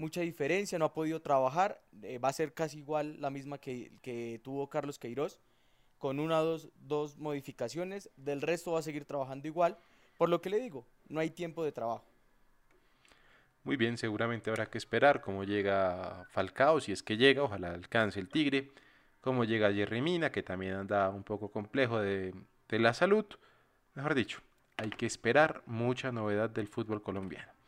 mucha 0.00 0.22
diferencia, 0.22 0.78
no 0.78 0.86
ha 0.86 0.94
podido 0.94 1.20
trabajar, 1.20 1.80
eh, 2.02 2.18
va 2.18 2.30
a 2.30 2.32
ser 2.32 2.54
casi 2.54 2.78
igual 2.78 3.20
la 3.20 3.30
misma 3.30 3.58
que, 3.58 4.40
tuvo 4.42 4.68
Carlos 4.68 4.98
Queiroz, 4.98 5.38
con 5.98 6.18
una 6.18 6.40
o 6.40 6.44
dos, 6.44 6.68
dos 6.80 7.18
modificaciones, 7.18 8.10
del 8.16 8.40
resto 8.40 8.72
va 8.72 8.80
a 8.80 8.82
seguir 8.82 9.04
trabajando 9.04 9.46
igual, 9.46 9.78
Por 10.16 10.28
lo 10.28 10.40
que 10.42 10.50
le 10.50 10.58
digo, 10.58 10.86
no 11.08 11.20
hay 11.20 11.30
tiempo 11.30 11.64
de 11.64 11.72
trabajo. 11.72 12.04
Muy 13.62 13.76
bien, 13.76 13.96
seguramente 13.96 14.50
habrá 14.50 14.66
que 14.66 14.78
esperar 14.78 15.20
cómo 15.20 15.44
llega 15.44 16.26
Falcao, 16.30 16.80
si 16.80 16.92
es 16.92 17.02
que 17.02 17.16
llega, 17.16 17.42
ojalá 17.42 17.72
alcance 17.72 18.20
el 18.20 18.28
Tigre, 18.28 18.70
cómo 19.20 19.44
llega 19.44 19.72
Jerry 19.72 20.00
Mina, 20.00 20.30
que 20.32 20.42
también 20.42 20.74
anda 20.74 21.08
un 21.10 21.24
poco 21.24 21.50
complejo 21.50 22.00
de, 22.00 22.34
de 22.68 22.78
la 22.78 22.92
salud. 22.94 23.26
Mejor 23.94 24.14
dicho, 24.14 24.40
hay 24.76 24.90
que 24.90 25.06
esperar 25.06 25.62
mucha 25.66 26.10
novedad 26.10 26.50
del 26.50 26.68
fútbol 26.68 27.02
colombiano. 27.02 27.59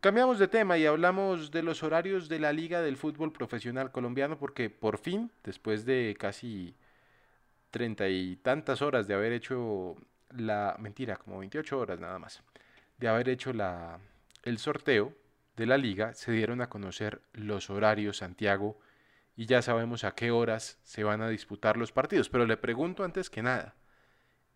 Cambiamos 0.00 0.38
de 0.38 0.48
tema 0.48 0.78
y 0.78 0.86
hablamos 0.86 1.50
de 1.50 1.62
los 1.62 1.82
horarios 1.82 2.30
de 2.30 2.38
la 2.38 2.54
Liga 2.54 2.80
del 2.80 2.96
Fútbol 2.96 3.32
Profesional 3.32 3.92
Colombiano 3.92 4.38
porque 4.38 4.70
por 4.70 4.96
fin, 4.96 5.30
después 5.44 5.84
de 5.84 6.16
casi 6.18 6.74
treinta 7.70 8.08
y 8.08 8.36
tantas 8.36 8.80
horas 8.80 9.06
de 9.06 9.12
haber 9.12 9.34
hecho 9.34 9.96
la 10.30 10.74
mentira, 10.78 11.16
como 11.16 11.40
28 11.40 11.78
horas 11.78 12.00
nada 12.00 12.18
más, 12.18 12.42
de 12.96 13.08
haber 13.08 13.28
hecho 13.28 13.52
la, 13.52 13.98
el 14.42 14.56
sorteo 14.56 15.12
de 15.56 15.66
la 15.66 15.76
liga, 15.76 16.14
se 16.14 16.32
dieron 16.32 16.62
a 16.62 16.70
conocer 16.70 17.20
los 17.34 17.68
horarios, 17.68 18.16
Santiago, 18.16 18.78
y 19.36 19.44
ya 19.44 19.60
sabemos 19.60 20.04
a 20.04 20.14
qué 20.14 20.30
horas 20.30 20.78
se 20.82 21.04
van 21.04 21.20
a 21.20 21.28
disputar 21.28 21.76
los 21.76 21.92
partidos. 21.92 22.30
Pero 22.30 22.46
le 22.46 22.56
pregunto 22.56 23.04
antes 23.04 23.28
que 23.28 23.42
nada, 23.42 23.74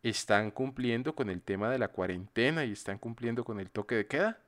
¿están 0.03 0.51
cumpliendo 0.51 1.15
con 1.15 1.29
el 1.29 1.43
tema 1.43 1.71
de 1.71 1.79
la 1.79 1.89
cuarentena 1.89 2.65
y 2.65 2.73
están 2.73 2.97
cumpliendo 2.97 3.45
con 3.45 3.61
el 3.61 3.71
toque 3.71 3.95
de 3.97 4.07
queda? 4.07 4.39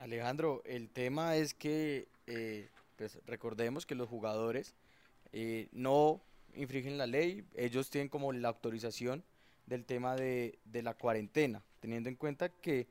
Alejandro, 0.00 0.62
el 0.64 0.88
tema 0.88 1.36
es 1.36 1.52
que 1.52 2.08
eh, 2.26 2.70
pues, 2.96 3.18
recordemos 3.26 3.84
que 3.84 3.94
los 3.94 4.08
jugadores 4.08 4.74
eh, 5.32 5.68
no 5.72 6.22
infringen 6.54 6.96
la 6.96 7.06
ley, 7.06 7.44
ellos 7.54 7.90
tienen 7.90 8.08
como 8.08 8.32
la 8.32 8.48
autorización 8.48 9.22
del 9.66 9.84
tema 9.84 10.16
de, 10.16 10.58
de, 10.64 10.82
la 10.82 10.94
cuarentena, 10.94 11.62
teniendo 11.80 12.08
en 12.08 12.16
cuenta 12.16 12.48
que 12.48 12.88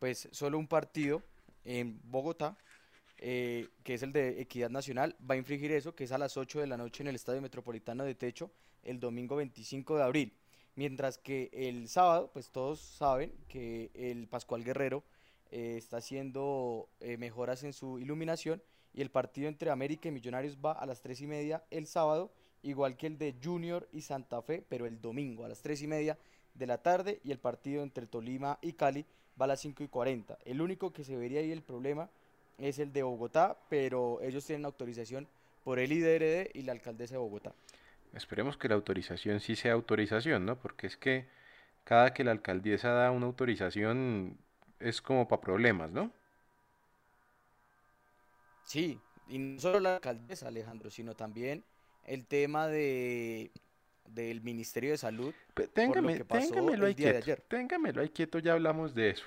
pues 0.00 0.28
solo 0.32 0.58
un 0.58 0.66
partido 0.66 1.22
en 1.64 2.00
Bogotá, 2.10 2.58
eh, 3.18 3.68
que 3.84 3.94
es 3.94 4.02
el 4.02 4.12
de 4.12 4.40
Equidad 4.40 4.68
Nacional, 4.68 5.14
va 5.28 5.36
a 5.36 5.38
infringir 5.38 5.70
eso, 5.70 5.94
que 5.94 6.04
es 6.04 6.12
a 6.12 6.18
las 6.18 6.36
8 6.36 6.58
de 6.58 6.66
la 6.66 6.76
noche 6.76 7.04
en 7.04 7.08
el 7.08 7.14
Estadio 7.14 7.40
Metropolitano 7.40 8.02
de 8.02 8.16
Techo, 8.16 8.50
el 8.82 8.98
domingo 8.98 9.36
25 9.36 9.96
de 9.96 10.02
abril. 10.02 10.32
Mientras 10.74 11.18
que 11.18 11.50
el 11.52 11.88
sábado, 11.88 12.30
pues 12.32 12.50
todos 12.50 12.80
saben 12.80 13.32
que 13.48 13.92
el 13.94 14.26
Pascual 14.26 14.64
Guerrero 14.64 15.04
eh, 15.50 15.76
está 15.76 15.98
haciendo 15.98 16.88
eh, 17.00 17.16
mejoras 17.16 17.64
en 17.64 17.72
su 17.72 17.98
iluminación 17.98 18.62
y 18.94 19.00
el 19.00 19.10
partido 19.10 19.48
entre 19.48 19.70
América 19.70 20.08
y 20.08 20.12
Millonarios 20.12 20.58
va 20.64 20.72
a 20.72 20.86
las 20.86 21.00
3 21.00 21.20
y 21.22 21.26
media 21.26 21.64
el 21.70 21.86
sábado, 21.86 22.30
igual 22.62 22.96
que 22.96 23.06
el 23.06 23.18
de 23.18 23.34
Junior 23.42 23.88
y 23.92 24.02
Santa 24.02 24.42
Fe, 24.42 24.64
pero 24.68 24.86
el 24.86 25.00
domingo 25.00 25.44
a 25.44 25.48
las 25.48 25.62
3 25.62 25.82
y 25.82 25.86
media 25.86 26.18
de 26.54 26.66
la 26.66 26.78
tarde 26.78 27.20
y 27.24 27.30
el 27.30 27.38
partido 27.38 27.82
entre 27.82 28.06
Tolima 28.06 28.58
y 28.60 28.72
Cali 28.72 29.04
va 29.40 29.44
a 29.44 29.48
las 29.48 29.60
5 29.60 29.84
y 29.84 29.88
40. 29.88 30.38
El 30.44 30.60
único 30.60 30.92
que 30.92 31.04
se 31.04 31.16
vería 31.16 31.40
ahí 31.40 31.52
el 31.52 31.62
problema 31.62 32.10
es 32.58 32.78
el 32.78 32.92
de 32.92 33.02
Bogotá, 33.02 33.56
pero 33.68 34.20
ellos 34.20 34.44
tienen 34.44 34.64
autorización 34.64 35.28
por 35.62 35.78
el 35.78 35.92
IDRD 35.92 36.50
y 36.54 36.62
la 36.62 36.72
alcaldesa 36.72 37.14
de 37.14 37.18
Bogotá. 37.18 37.52
Esperemos 38.14 38.56
que 38.56 38.68
la 38.68 38.74
autorización 38.74 39.40
sí 39.40 39.54
sea 39.54 39.74
autorización, 39.74 40.44
¿no? 40.44 40.58
Porque 40.58 40.86
es 40.86 40.96
que 40.96 41.26
cada 41.84 42.14
que 42.14 42.24
la 42.24 42.32
alcaldesa 42.32 42.90
da 42.90 43.10
una 43.10 43.26
autorización 43.26 44.38
es 44.80 45.00
como 45.02 45.26
para 45.28 45.40
problemas, 45.40 45.90
¿no? 45.90 46.12
Sí, 48.64 49.00
y 49.28 49.38
no 49.38 49.60
solo 49.60 49.80
la 49.80 49.94
alcaldesa, 49.94 50.48
Alejandro, 50.48 50.90
sino 50.90 51.14
también 51.14 51.64
el 52.04 52.26
tema 52.26 52.66
de 52.66 53.50
del 54.06 54.40
Ministerio 54.40 54.90
de 54.90 54.98
Salud. 54.98 55.34
Téngame, 55.74 56.20
téngamelo 56.20 56.86
ahí 56.86 56.94
quieto. 56.94 57.42
Téngamelo 57.48 58.00
ahí 58.00 58.08
quieto, 58.08 58.38
ya 58.38 58.54
hablamos 58.54 58.94
de 58.94 59.10
eso. 59.10 59.26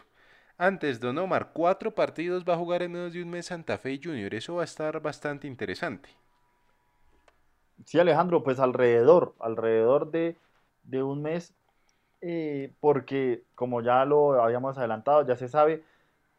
Antes, 0.57 0.99
Don 0.99 1.17
Omar, 1.17 1.51
cuatro 1.53 1.93
partidos 1.93 2.43
va 2.47 2.53
a 2.53 2.57
jugar 2.57 2.83
en 2.83 2.91
menos 2.91 3.13
de 3.13 3.23
un 3.23 3.29
mes 3.29 3.47
Santa 3.47 3.77
Fe 3.77 3.93
y 3.93 4.01
Junior. 4.03 4.33
Eso 4.33 4.55
va 4.55 4.61
a 4.61 4.65
estar 4.65 5.01
bastante 5.01 5.47
interesante. 5.47 6.09
Sí, 7.85 7.99
Alejandro, 7.99 8.43
pues 8.43 8.59
alrededor, 8.59 9.35
alrededor 9.39 10.11
de, 10.11 10.37
de 10.83 11.01
un 11.01 11.23
mes 11.23 11.53
eh, 12.21 12.73
porque 12.79 13.43
como 13.55 13.81
ya 13.81 14.05
lo 14.05 14.41
habíamos 14.41 14.77
adelantado, 14.77 15.25
ya 15.25 15.35
se 15.35 15.47
sabe, 15.47 15.83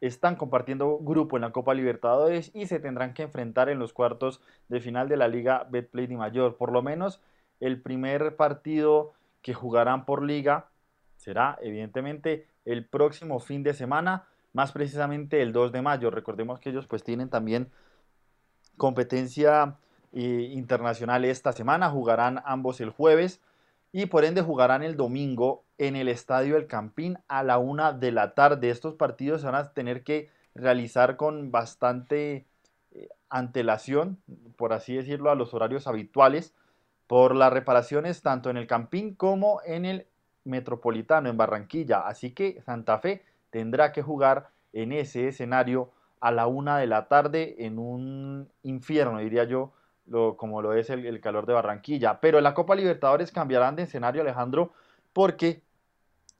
están 0.01 0.35
compartiendo 0.35 0.97
grupo 0.99 1.37
en 1.37 1.41
la 1.41 1.51
Copa 1.51 1.73
Libertadores 1.73 2.51
y 2.53 2.65
se 2.67 2.79
tendrán 2.79 3.13
que 3.13 3.23
enfrentar 3.23 3.69
en 3.69 3.79
los 3.79 3.93
cuartos 3.93 4.41
de 4.67 4.81
final 4.81 5.07
de 5.07 5.17
la 5.17 5.27
Liga 5.27 5.67
Betplay 5.69 6.07
de 6.07 6.17
Mayor. 6.17 6.57
Por 6.57 6.71
lo 6.71 6.81
menos 6.81 7.21
el 7.59 7.81
primer 7.81 8.35
partido 8.35 9.13
que 9.41 9.53
jugarán 9.53 10.05
por 10.05 10.23
liga 10.23 10.67
será 11.15 11.57
evidentemente 11.61 12.47
el 12.65 12.85
próximo 12.85 13.39
fin 13.39 13.63
de 13.63 13.73
semana, 13.73 14.25
más 14.51 14.71
precisamente 14.71 15.41
el 15.41 15.53
2 15.53 15.71
de 15.71 15.81
mayo. 15.81 16.09
Recordemos 16.11 16.59
que 16.59 16.69
ellos 16.69 16.87
pues 16.87 17.03
tienen 17.03 17.29
también 17.29 17.71
competencia 18.77 19.77
eh, 20.11 20.49
internacional 20.51 21.25
esta 21.25 21.53
semana, 21.53 21.89
jugarán 21.89 22.41
ambos 22.45 22.81
el 22.81 22.89
jueves 22.89 23.41
y 23.91 24.07
por 24.07 24.25
ende 24.25 24.41
jugarán 24.41 24.83
el 24.83 24.97
domingo 24.97 25.62
en 25.77 25.95
el 25.95 26.07
Estadio 26.07 26.57
El 26.57 26.67
Campín 26.67 27.17
a 27.27 27.43
la 27.43 27.57
una 27.57 27.93
de 27.93 28.11
la 28.11 28.33
tarde. 28.33 28.69
Estos 28.69 28.95
partidos 28.95 29.41
se 29.41 29.47
van 29.47 29.55
a 29.55 29.73
tener 29.73 30.03
que 30.03 30.29
realizar 30.55 31.17
con 31.17 31.51
bastante 31.51 32.45
eh, 32.91 33.09
antelación, 33.29 34.19
por 34.55 34.73
así 34.73 34.95
decirlo, 34.95 35.31
a 35.31 35.35
los 35.35 35.53
horarios 35.53 35.87
habituales, 35.87 36.53
por 37.07 37.35
las 37.35 37.51
reparaciones 37.51 38.21
tanto 38.21 38.49
en 38.49 38.57
el 38.57 38.67
Campín 38.67 39.15
como 39.15 39.61
en 39.65 39.85
el 39.85 40.07
Metropolitano, 40.43 41.29
en 41.29 41.37
Barranquilla. 41.37 42.07
Así 42.07 42.31
que 42.31 42.61
Santa 42.61 42.99
Fe 42.99 43.23
tendrá 43.49 43.91
que 43.91 44.01
jugar 44.01 44.49
en 44.73 44.91
ese 44.91 45.27
escenario 45.27 45.91
a 46.19 46.31
la 46.31 46.47
una 46.47 46.77
de 46.77 46.87
la 46.87 47.07
tarde 47.07 47.55
en 47.59 47.77
un 47.77 48.49
infierno, 48.63 49.19
diría 49.19 49.43
yo, 49.43 49.73
como 50.37 50.61
lo 50.61 50.73
es 50.73 50.89
el, 50.89 51.19
calor 51.21 51.45
de 51.45 51.53
Barranquilla. 51.53 52.19
Pero 52.19 52.37
en 52.37 52.43
la 52.43 52.53
Copa 52.53 52.75
Libertadores 52.75 53.31
cambiarán 53.31 53.75
de 53.75 53.83
escenario, 53.83 54.21
Alejandro, 54.21 54.73
porque 55.13 55.61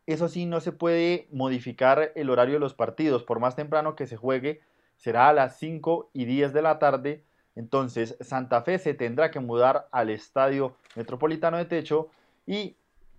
eso 0.05 0.27
sí 0.27 0.45
no 0.45 0.59
se 0.59 0.71
puede 0.71 1.27
modificar 1.31 2.11
el 2.15 2.29
horario 2.29 2.55
de 2.55 2.59
los 2.59 2.73
partidos. 2.73 3.23
Por 3.23 3.39
más 3.39 3.55
temprano 3.55 3.95
que 3.95 4.07
se 4.07 4.17
juegue, 4.17 4.61
será 4.97 5.29
a 5.29 5.33
las 5.33 5.57
5 5.57 6.09
y 6.13 6.25
10 6.25 6.53
de 6.53 6.61
la 6.61 6.79
tarde. 6.79 7.23
Entonces 7.55 8.17
Santa 8.19 8.63
Fe 8.63 8.79
se 8.79 8.93
tendrá 8.93 9.31
que 9.31 9.39
mudar 9.39 9.87
al 9.91 10.09
Estadio 10.09 10.75
Metropolitano 10.95 11.57
de 11.57 11.65
Techo 11.65 12.09
y 12.45 12.75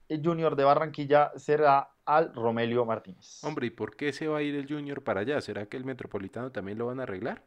el 0.09 0.23
Junior 0.25 0.57
de 0.57 0.65
Barranquilla 0.65 1.33
será 1.37 1.91
al 2.05 2.35
Romelio 2.35 2.85
Martínez. 2.85 3.43
Hombre, 3.45 3.69
¿y 3.69 3.71
por 3.71 3.97
qué 3.97 4.13
se 4.13 4.29
va 4.29 4.39
a 4.39 4.43
ir 4.43 4.55
el 4.55 4.69
Junior 4.69 5.03
para 5.03 5.21
allá? 5.21 5.41
¿Será 5.41 5.67
que 5.67 5.77
el 5.77 5.85
Metropolitano 5.85 6.51
también 6.53 6.77
lo 6.77 6.87
van 6.87 7.01
a 7.01 7.05
arreglar? 7.05 7.43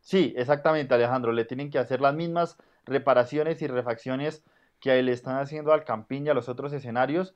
Sí, 0.00 0.34
exactamente, 0.36 0.92
Alejandro. 0.92 1.32
Le 1.32 1.46
tienen 1.46 1.70
que 1.70 1.78
hacer 1.78 2.02
las 2.02 2.14
mismas 2.14 2.58
reparaciones 2.84 3.62
y 3.62 3.66
refacciones 3.66 4.44
que 4.80 5.02
le 5.02 5.12
están 5.12 5.38
haciendo 5.38 5.72
al 5.72 5.84
Campín 5.84 6.26
y 6.26 6.28
a 6.28 6.34
los 6.34 6.50
otros 6.50 6.74
escenarios 6.74 7.34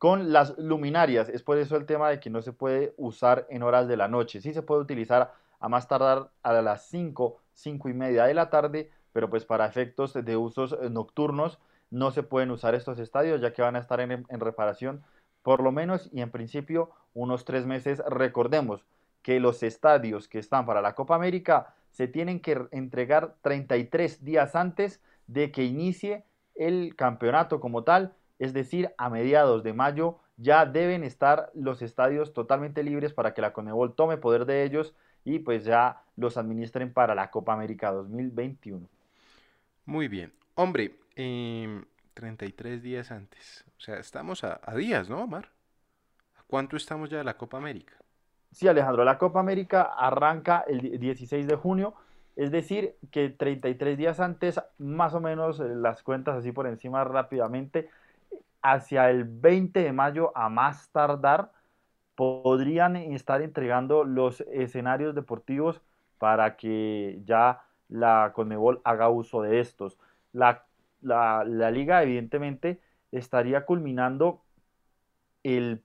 con 0.00 0.32
las 0.32 0.56
luminarias. 0.56 1.28
Es 1.28 1.42
por 1.42 1.58
eso 1.58 1.76
el 1.76 1.84
tema 1.84 2.08
de 2.08 2.20
que 2.20 2.30
no 2.30 2.40
se 2.40 2.54
puede 2.54 2.94
usar 2.96 3.46
en 3.50 3.62
horas 3.62 3.86
de 3.86 3.98
la 3.98 4.08
noche. 4.08 4.40
Sí 4.40 4.54
se 4.54 4.62
puede 4.62 4.80
utilizar 4.80 5.34
a 5.60 5.68
más 5.68 5.88
tardar 5.88 6.30
a 6.42 6.54
las 6.62 6.86
5, 6.86 7.36
5 7.52 7.88
y 7.90 7.92
media 7.92 8.24
de 8.24 8.32
la 8.32 8.48
tarde, 8.48 8.90
pero 9.12 9.28
pues 9.28 9.44
para 9.44 9.66
efectos 9.66 10.14
de 10.14 10.36
usos 10.38 10.72
eh, 10.72 10.88
nocturnos 10.88 11.58
no 11.90 12.12
se 12.12 12.22
pueden 12.22 12.50
usar 12.50 12.74
estos 12.74 12.98
estadios 12.98 13.42
ya 13.42 13.52
que 13.52 13.60
van 13.60 13.76
a 13.76 13.80
estar 13.80 14.00
en, 14.00 14.24
en 14.26 14.40
reparación 14.40 15.04
por 15.42 15.62
lo 15.62 15.70
menos 15.70 16.08
y 16.14 16.22
en 16.22 16.30
principio 16.30 16.88
unos 17.12 17.44
tres 17.44 17.66
meses. 17.66 18.02
Recordemos 18.08 18.86
que 19.20 19.38
los 19.38 19.62
estadios 19.62 20.28
que 20.28 20.38
están 20.38 20.64
para 20.64 20.80
la 20.80 20.94
Copa 20.94 21.14
América 21.14 21.74
se 21.90 22.08
tienen 22.08 22.40
que 22.40 22.58
entregar 22.70 23.34
33 23.42 24.24
días 24.24 24.56
antes 24.56 25.02
de 25.26 25.52
que 25.52 25.64
inicie 25.64 26.24
el 26.54 26.96
campeonato 26.96 27.60
como 27.60 27.84
tal, 27.84 28.14
es 28.40 28.52
decir, 28.52 28.92
a 28.98 29.08
mediados 29.10 29.62
de 29.62 29.74
mayo 29.74 30.18
ya 30.38 30.64
deben 30.66 31.04
estar 31.04 31.50
los 31.54 31.82
estadios 31.82 32.32
totalmente 32.32 32.82
libres 32.82 33.12
para 33.12 33.34
que 33.34 33.42
la 33.42 33.52
Conebol 33.52 33.94
tome 33.94 34.16
poder 34.16 34.46
de 34.46 34.64
ellos 34.64 34.94
y 35.24 35.40
pues 35.40 35.64
ya 35.64 36.02
los 36.16 36.38
administren 36.38 36.92
para 36.92 37.14
la 37.14 37.30
Copa 37.30 37.52
América 37.52 37.92
2021. 37.92 38.88
Muy 39.84 40.08
bien. 40.08 40.32
Hombre, 40.54 40.96
33 41.14 42.74
em, 42.74 42.82
días 42.82 43.10
antes. 43.10 43.64
O 43.76 43.80
sea, 43.80 43.96
estamos 43.96 44.42
a, 44.42 44.58
a 44.64 44.74
días, 44.74 45.10
¿no, 45.10 45.22
Omar? 45.24 45.50
¿A 46.38 46.42
cuánto 46.46 46.76
estamos 46.76 47.10
ya 47.10 47.18
de 47.18 47.24
la 47.24 47.36
Copa 47.36 47.58
América? 47.58 47.94
Sí, 48.50 48.66
Alejandro, 48.66 49.04
la 49.04 49.18
Copa 49.18 49.40
América 49.40 49.82
arranca 49.82 50.64
el 50.66 50.98
16 50.98 51.46
de 51.46 51.56
junio, 51.56 51.94
es 52.36 52.50
decir, 52.50 52.96
que 53.10 53.28
33 53.28 53.98
días 53.98 54.18
antes, 54.18 54.60
más 54.78 55.12
o 55.12 55.20
menos 55.20 55.60
eh, 55.60 55.68
las 55.68 56.02
cuentas 56.02 56.36
así 56.36 56.52
por 56.52 56.66
encima 56.66 57.04
rápidamente, 57.04 57.90
hacia 58.62 59.10
el 59.10 59.24
20 59.24 59.80
de 59.80 59.92
mayo 59.92 60.36
a 60.36 60.48
más 60.48 60.90
tardar, 60.90 61.52
podrían 62.14 62.96
estar 62.96 63.42
entregando 63.42 64.04
los 64.04 64.42
escenarios 64.52 65.14
deportivos 65.14 65.80
para 66.18 66.56
que 66.56 67.20
ya 67.24 67.62
la 67.88 68.32
Conmebol 68.34 68.80
haga 68.84 69.08
uso 69.08 69.42
de 69.42 69.60
estos. 69.60 69.98
La, 70.32 70.66
la 71.00 71.70
liga 71.70 72.02
evidentemente 72.02 72.80
estaría 73.12 73.64
culminando 73.64 74.42
el, 75.42 75.82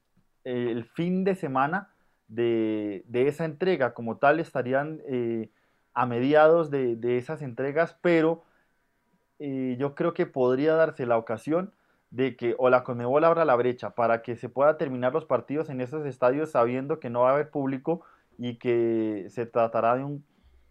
fin 0.94 1.24
de 1.24 1.36
semana 1.36 1.94
de, 2.28 3.04
esa 3.12 3.46
entrega. 3.46 3.94
Como 3.94 4.18
tal, 4.18 4.40
estarían 4.40 5.02
eh, 5.08 5.50
a 5.94 6.06
mediados 6.06 6.70
de, 6.72 7.18
esas 7.18 7.42
entregas, 7.42 7.98
pero 8.02 8.44
eh, 9.40 9.76
yo 9.80 9.96
creo 9.96 10.14
que 10.14 10.26
podría 10.26 10.74
darse 10.76 11.06
la 11.06 11.18
ocasión 11.18 11.74
de 12.16 12.38
que 12.38 12.56
o 12.58 12.70
la 12.70 12.86
Conmebol 12.86 13.26
abra 13.26 13.44
la 13.44 13.58
brecha 13.58 13.90
para 13.90 14.22
que 14.22 14.38
se 14.38 14.48
pueda 14.48 14.78
terminar 14.78 15.12
los 15.12 15.26
partidos 15.26 15.70
en 15.70 15.82
esos 15.82 16.06
estadios 16.06 16.52
sabiendo 16.52 16.98
que 16.98 17.10
no 17.10 17.22
va 17.22 17.32
a 17.32 17.34
haber 17.34 17.50
público 17.50 18.06
y 18.38 18.56
que 18.56 19.26
se 19.30 19.46
tratará 19.46 19.98
de, 19.98 20.06
un, 20.06 20.26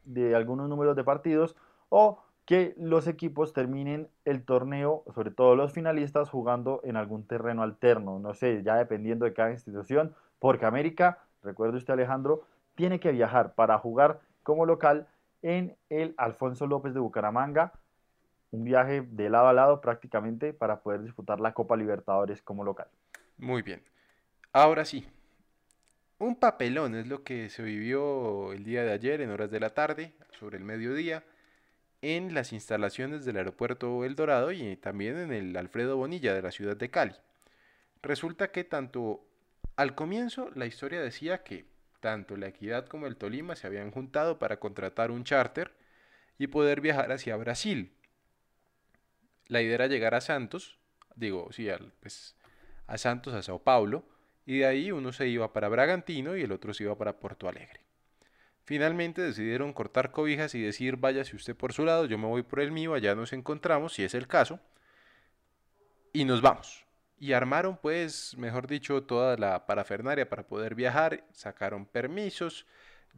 de 0.05 0.35
algunos 0.35 0.71
números 0.71 0.97
de 0.97 1.05
partidos 1.05 1.55
o 1.91 2.23
que 2.47 2.75
los 2.79 3.07
equipos 3.07 3.53
terminen 3.53 4.09
el 4.25 4.43
torneo, 4.43 5.05
sobre 5.15 5.31
todo 5.31 5.55
los 5.55 5.73
finalistas, 5.73 6.31
jugando 6.31 6.81
en 6.83 6.97
algún 6.97 7.27
terreno 7.27 7.63
alterno, 7.63 8.19
no 8.19 8.33
sé, 8.33 8.63
ya 8.63 8.77
dependiendo 8.77 9.27
de 9.27 9.35
cada 9.35 9.51
institución, 9.51 10.15
porque 10.39 10.65
América, 10.65 11.19
recuerde 11.43 11.77
usted 11.77 11.93
Alejandro, 11.93 12.45
tiene 12.75 13.01
que 13.01 13.13
viajar 13.13 13.55
para 13.55 13.79
jugar 13.79 14.21
como 14.43 14.65
local 14.65 15.09
en 15.43 15.77
el 15.91 16.15
Alfonso 16.17 16.67
López 16.67 16.95
de 16.95 17.01
Bucaramanga, 17.01 17.73
un 18.55 18.65
viaje 18.65 19.03
de 19.03 19.29
lado 19.29 19.49
a 19.49 19.53
lado 19.53 19.81
prácticamente 19.81 20.53
para 20.53 20.81
poder 20.81 21.03
disputar 21.03 21.41
la 21.41 21.53
Copa 21.53 21.77
Libertadores 21.77 22.41
como 22.41 22.65
local. 22.65 22.87
Muy 23.37 23.63
bien. 23.63 23.83
Ahora 24.53 24.85
sí, 24.85 25.07
un 26.19 26.37
papelón 26.37 26.95
es 26.95 27.09
lo 27.09 27.25
que 27.25 27.51
se 27.51 27.63
vivió 27.63 28.53
el 28.53 28.65
día 28.65 28.85
de 28.85 28.93
ayer 28.93 29.21
en 29.21 29.31
horas 29.31 29.51
de 29.51 29.61
la 29.61 29.71
tarde, 29.71 30.13
sobre 30.39 30.57
el 30.59 30.65
mediodía 30.65 31.25
en 32.03 32.35
las 32.35 32.53
instalaciones 32.53 33.25
del 33.25 33.39
aeropuerto 33.39 34.05
El 34.05 34.15
Dorado 34.15 34.53
y 34.53 34.77
también 34.77 35.19
en 35.19 35.33
el 35.33 35.57
Alfredo 35.57 35.97
Bonilla 35.97 36.35
de 36.35 36.43
la 36.43 36.51
ciudad 36.51 36.77
de 36.77 36.91
Cali. 36.91 37.15
Resulta 38.03 38.53
que 38.53 38.63
tanto 38.63 39.25
al 39.77 39.95
comienzo 39.95 40.51
la 40.55 40.67
historia 40.67 41.01
decía 41.01 41.43
que 41.43 41.65
tanto 42.01 42.37
la 42.37 42.49
Equidad 42.49 42.87
como 42.87 43.07
el 43.07 43.17
Tolima 43.17 43.57
se 43.57 43.67
habían 43.67 43.91
juntado 43.91 44.39
para 44.39 44.61
contratar 44.61 45.11
un 45.11 45.25
charter 45.25 45.73
y 46.39 46.47
poder 46.49 46.81
viajar 46.81 47.11
hacia 47.11 47.37
Brasil. 47.37 47.91
La 49.47 49.63
idea 49.63 49.75
era 49.75 49.87
llegar 49.87 50.15
a 50.15 50.21
Santos, 50.21 50.79
digo, 51.15 51.53
sí, 51.53 51.69
pues, 52.01 52.37
a 52.87 52.99
Santos, 52.99 53.35
a 53.35 53.43
Sao 53.43 53.59
Paulo, 53.63 54.05
y 54.47 54.59
de 54.59 54.67
ahí 54.67 54.93
uno 54.93 55.13
se 55.13 55.29
iba 55.29 55.53
para 55.53 55.69
Bragantino 55.69 56.37
y 56.37 56.43
el 56.43 56.53
otro 56.53 56.75
se 56.75 56.85
iba 56.85 56.97
para 56.97 57.19
Porto 57.19 57.49
Alegre. 57.49 57.81
Finalmente 58.65 59.21
decidieron 59.21 59.73
cortar 59.73 60.11
cobijas 60.11 60.55
y 60.55 60.63
decir 60.63 60.97
váyase 60.97 61.37
usted 61.37 61.55
por 61.55 61.73
su 61.73 61.85
lado, 61.85 62.07
yo 62.07 62.17
me 62.17 62.27
voy 62.27 62.43
por 62.43 62.61
el 62.61 62.73
mío, 62.73 62.95
allá 62.95 63.15
nos 63.15 63.33
encontramos, 63.33 63.93
si 63.93 64.05
es 64.05 64.15
el 64.15 64.27
caso, 64.27 64.59
y 66.13 66.25
nos 66.25 66.41
vamos. 66.41 66.87
Y 67.19 67.33
armaron 67.33 67.77
pues, 67.77 68.37
mejor 68.39 68.67
dicho, 68.67 69.03
toda 69.03 69.37
la 69.37 69.67
parafernaria 69.67 70.29
para 70.29 70.47
poder 70.47 70.75
viajar, 70.75 71.25
sacaron 71.33 71.85
permisos, 71.85 72.67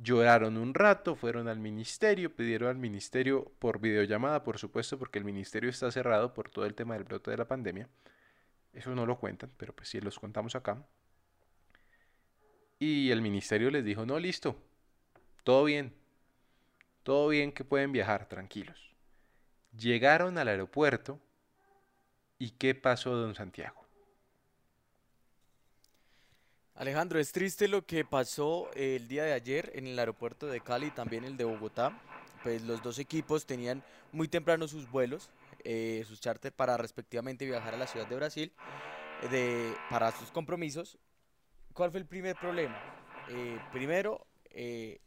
lloraron 0.03 0.57
un 0.57 0.75
rato, 0.75 1.17
fueron 1.17 1.49
al 1.49 1.59
ministerio, 1.59 2.35
pidieron 2.35 2.69
al 2.69 2.77
ministerio 2.77 3.53
por 3.59 3.81
videollamada, 3.81 4.43
por 4.43 4.59
supuesto, 4.59 4.99
porque 4.99 5.19
el 5.19 5.25
ministerio 5.25 5.71
está 5.71 5.91
cerrado 5.91 6.35
por 6.35 6.51
todo 6.51 6.67
el 6.67 6.75
tema 6.75 6.95
del 6.95 7.05
brote 7.05 7.31
de 7.31 7.37
la 7.37 7.49
pandemia. 7.49 7.89
Eso 8.73 8.95
no 8.95 9.07
lo 9.07 9.19
cuentan, 9.19 9.51
pero 9.57 9.75
pues 9.75 9.89
sí 9.89 10.01
los 10.01 10.19
contamos 10.19 10.55
acá. 10.55 10.85
Y 12.79 13.11
el 13.11 13.23
ministerio 13.23 13.71
les 13.71 13.85
dijo, 13.85 14.05
no, 14.05 14.19
listo, 14.19 14.57
todo 15.45 15.65
bien. 15.65 15.95
Todo 17.03 17.29
bien 17.29 17.53
que 17.53 17.65
pueden 17.65 17.93
viajar, 17.93 18.29
tranquilos. 18.29 18.95
Llegaron 19.79 20.37
al 20.39 20.49
aeropuerto 20.49 21.21
y 22.39 22.51
¿qué 22.51 22.75
pasó, 22.75 23.15
don 23.15 23.35
Santiago? 23.35 23.86
Alejandro, 26.77 27.19
es 27.19 27.33
triste 27.33 27.69
lo 27.69 27.87
que 27.87 28.05
pasó 28.05 28.71
el 28.75 29.09
día 29.09 29.25
de 29.25 29.33
ayer 29.33 29.73
en 29.75 29.87
el 29.87 29.99
aeropuerto 29.99 30.47
de 30.47 30.61
Cali 30.61 30.89
y 30.89 30.91
también 30.91 31.25
el 31.25 31.39
de 31.39 31.45
Bogotá. 31.45 31.99
Pues 32.43 32.63
los 32.65 32.83
dos 32.83 32.99
equipos 32.99 33.47
tenían 33.47 33.83
muy 34.13 34.29
temprano 34.29 34.69
sus 34.69 34.91
vuelos, 34.91 35.31
eh, 35.65 36.05
sus 36.07 36.21
charters 36.21 36.55
para 36.55 36.77
respectivamente 36.77 37.47
viajar 37.47 37.73
a 37.73 37.79
la 37.79 37.87
ciudad 37.87 38.07
de 38.07 38.17
Brasil 38.17 38.53
de, 39.31 39.75
para 39.89 40.13
sus 40.13 40.31
compromisos. 40.31 40.99
¿Cuál 41.73 41.91
fue 41.91 42.01
el 42.01 42.07
primer 42.07 42.37
problema? 42.37 42.79
Eh, 43.31 43.59
primero, 43.73 44.27
eh, 44.51 45.01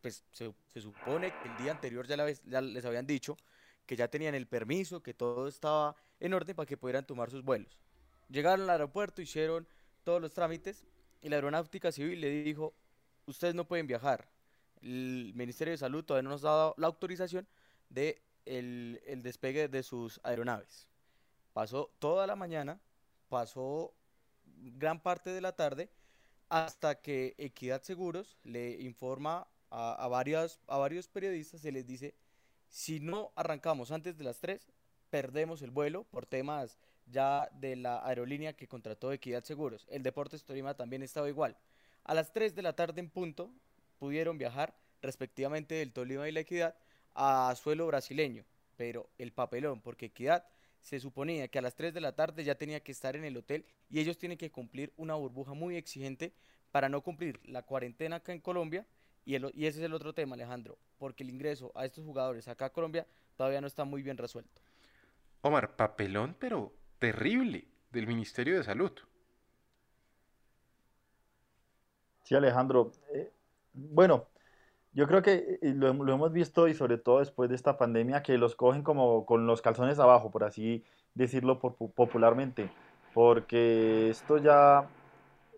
pues 0.00 0.24
se, 0.32 0.52
supone 0.80 1.32
que 1.40 1.48
el 1.50 1.56
día 1.56 1.70
anterior 1.70 2.04
ya, 2.04 2.16
les 2.60 2.84
habían 2.84 3.06
dicho 3.06 3.36
que 3.86 3.94
ya 3.94 4.08
tenían 4.08 4.34
el 4.34 4.48
permiso, 4.48 5.04
que 5.04 5.14
todo 5.14 5.46
estaba 5.46 5.94
en 6.18 6.34
orden 6.34 6.56
para 6.56 6.66
que 6.66 6.76
pudieran 6.76 7.06
tomar 7.06 7.30
sus 7.30 7.44
vuelos. 7.44 7.78
Llegaron 8.28 8.62
al 8.62 8.70
aeropuerto, 8.70 9.22
hicieron 9.22 9.68
todos 10.02 10.20
los 10.20 10.32
trámites 10.32 10.84
y 11.22 11.28
la 11.28 11.36
aeronáutica 11.36 11.92
civil 11.92 12.20
le 12.20 12.42
dijo, 12.42 12.74
ustedes 13.26 13.54
no 13.54 13.66
pueden 13.66 13.86
viajar. 13.86 14.28
El 14.80 15.32
Ministerio 15.34 15.72
de 15.72 15.78
Salud 15.78 16.04
todavía 16.04 16.24
no 16.24 16.30
nos 16.30 16.44
ha 16.44 16.48
dado 16.48 16.74
la 16.76 16.88
autorización 16.88 17.46
de 17.88 18.20
el, 18.44 19.00
el 19.06 19.22
despegue 19.22 19.68
de 19.68 19.82
sus 19.82 20.20
aeronaves. 20.24 20.88
Pasó 21.52 21.90
toda 21.98 22.26
la 22.26 22.34
mañana, 22.34 22.80
pasó 23.28 23.94
gran 24.44 25.00
parte 25.00 25.30
de 25.30 25.40
la 25.40 25.52
tarde, 25.52 25.88
hasta 26.48 27.00
que 27.00 27.34
Equidad 27.38 27.82
Seguros 27.82 28.36
le 28.42 28.72
informa 28.82 29.46
a, 29.70 30.06
varias, 30.08 30.60
a 30.66 30.76
varios 30.76 31.08
periodistas 31.08 31.62
se 31.62 31.72
les 31.72 31.86
dice, 31.86 32.14
si 32.68 33.00
no 33.00 33.32
arrancamos 33.36 33.90
antes 33.90 34.18
de 34.18 34.24
las 34.24 34.38
3, 34.38 34.66
perdemos 35.08 35.62
el 35.62 35.70
vuelo 35.70 36.04
por 36.04 36.26
temas 36.26 36.78
ya 37.06 37.48
de 37.52 37.76
la 37.76 38.06
aerolínea 38.06 38.52
que 38.52 38.68
contrató 38.68 39.12
Equidad 39.12 39.44
Seguros. 39.44 39.86
El 39.90 40.02
Deportes 40.02 40.44
Tolima 40.44 40.74
también 40.74 41.02
estaba 41.02 41.28
igual. 41.28 41.56
A 42.04 42.14
las 42.14 42.32
3 42.32 42.54
de 42.54 42.62
la 42.62 42.74
tarde 42.74 43.00
en 43.00 43.10
punto 43.10 43.50
pudieron 43.98 44.38
viajar 44.38 44.74
respectivamente 45.02 45.74
del 45.74 45.92
Tolima 45.92 46.28
y 46.28 46.32
la 46.32 46.40
Equidad 46.40 46.74
a 47.14 47.54
suelo 47.56 47.86
brasileño, 47.86 48.44
pero 48.76 49.08
el 49.18 49.32
papelón, 49.32 49.80
porque 49.80 50.06
Equidad 50.06 50.44
se 50.80 50.98
suponía 50.98 51.48
que 51.48 51.58
a 51.58 51.62
las 51.62 51.74
3 51.74 51.94
de 51.94 52.00
la 52.00 52.12
tarde 52.12 52.44
ya 52.44 52.56
tenía 52.56 52.80
que 52.80 52.92
estar 52.92 53.14
en 53.16 53.24
el 53.24 53.36
hotel 53.36 53.64
y 53.88 54.00
ellos 54.00 54.18
tienen 54.18 54.38
que 54.38 54.50
cumplir 54.50 54.92
una 54.96 55.14
burbuja 55.14 55.54
muy 55.54 55.76
exigente 55.76 56.32
para 56.72 56.88
no 56.88 57.02
cumplir 57.02 57.40
la 57.44 57.62
cuarentena 57.62 58.16
acá 58.16 58.32
en 58.32 58.40
Colombia 58.40 58.86
y, 59.24 59.36
ese 59.36 59.78
es 59.78 59.84
el 59.84 59.94
otro 59.94 60.12
tema, 60.12 60.34
Alejandro, 60.34 60.76
porque 60.98 61.22
el 61.22 61.30
ingreso 61.30 61.70
a 61.76 61.84
estos 61.84 62.04
jugadores 62.04 62.48
acá 62.48 62.66
a 62.66 62.70
Colombia 62.70 63.06
todavía 63.36 63.60
no 63.60 63.68
está 63.68 63.84
muy 63.84 64.02
bien 64.02 64.16
resuelto. 64.16 64.60
Omar, 65.42 65.76
papelón, 65.76 66.36
pero 66.38 66.72
terrible 67.02 67.66
del 67.90 68.06
Ministerio 68.06 68.56
de 68.56 68.62
Salud. 68.62 68.92
Sí, 72.22 72.36
Alejandro. 72.36 72.92
Eh, 73.12 73.28
bueno, 73.74 74.26
yo 74.92 75.08
creo 75.08 75.20
que 75.20 75.58
eh, 75.60 75.74
lo, 75.74 75.88
hemos 75.88 76.32
visto 76.32 76.68
y 76.68 76.74
sobre 76.74 76.98
todo 76.98 77.18
después 77.18 77.50
de 77.50 77.56
esta 77.56 77.76
pandemia 77.76 78.22
que 78.22 78.38
los 78.38 78.54
cogen 78.54 78.84
como 78.84 79.26
con 79.26 79.48
los 79.48 79.62
calzones 79.62 79.98
abajo, 79.98 80.30
por 80.30 80.44
así 80.44 80.84
decirlo 81.14 81.58
popularmente, 81.58 82.70
porque 83.14 84.08
esto 84.08 84.38
ya, 84.38 84.86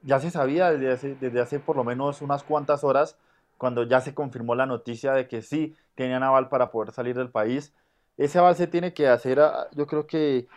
ya 0.02 0.20
se 0.20 0.30
sabía 0.30 0.70
desde 0.70 1.14
desde 1.16 1.40
hace 1.42 1.60
por 1.60 1.76
lo 1.76 1.84
menos 1.84 2.22
unas 2.22 2.42
cuantas 2.42 2.84
horas 2.84 3.18
cuando 3.58 3.82
ya 3.82 4.00
se 4.00 4.14
confirmó 4.14 4.54
la 4.54 4.64
noticia 4.64 5.12
de 5.12 5.28
que 5.28 5.42
sí 5.42 5.76
tenían 5.94 6.22
aval 6.22 6.48
para 6.48 6.70
poder 6.70 6.92
salir 6.92 7.14
del 7.14 7.28
país. 7.28 7.74
Ese 8.16 8.38
aval 8.38 8.56
se 8.56 8.66
tiene 8.66 8.94
que 8.94 9.08
hacer, 9.08 9.38
yo 9.72 9.86
creo 9.86 10.06
que 10.06 10.48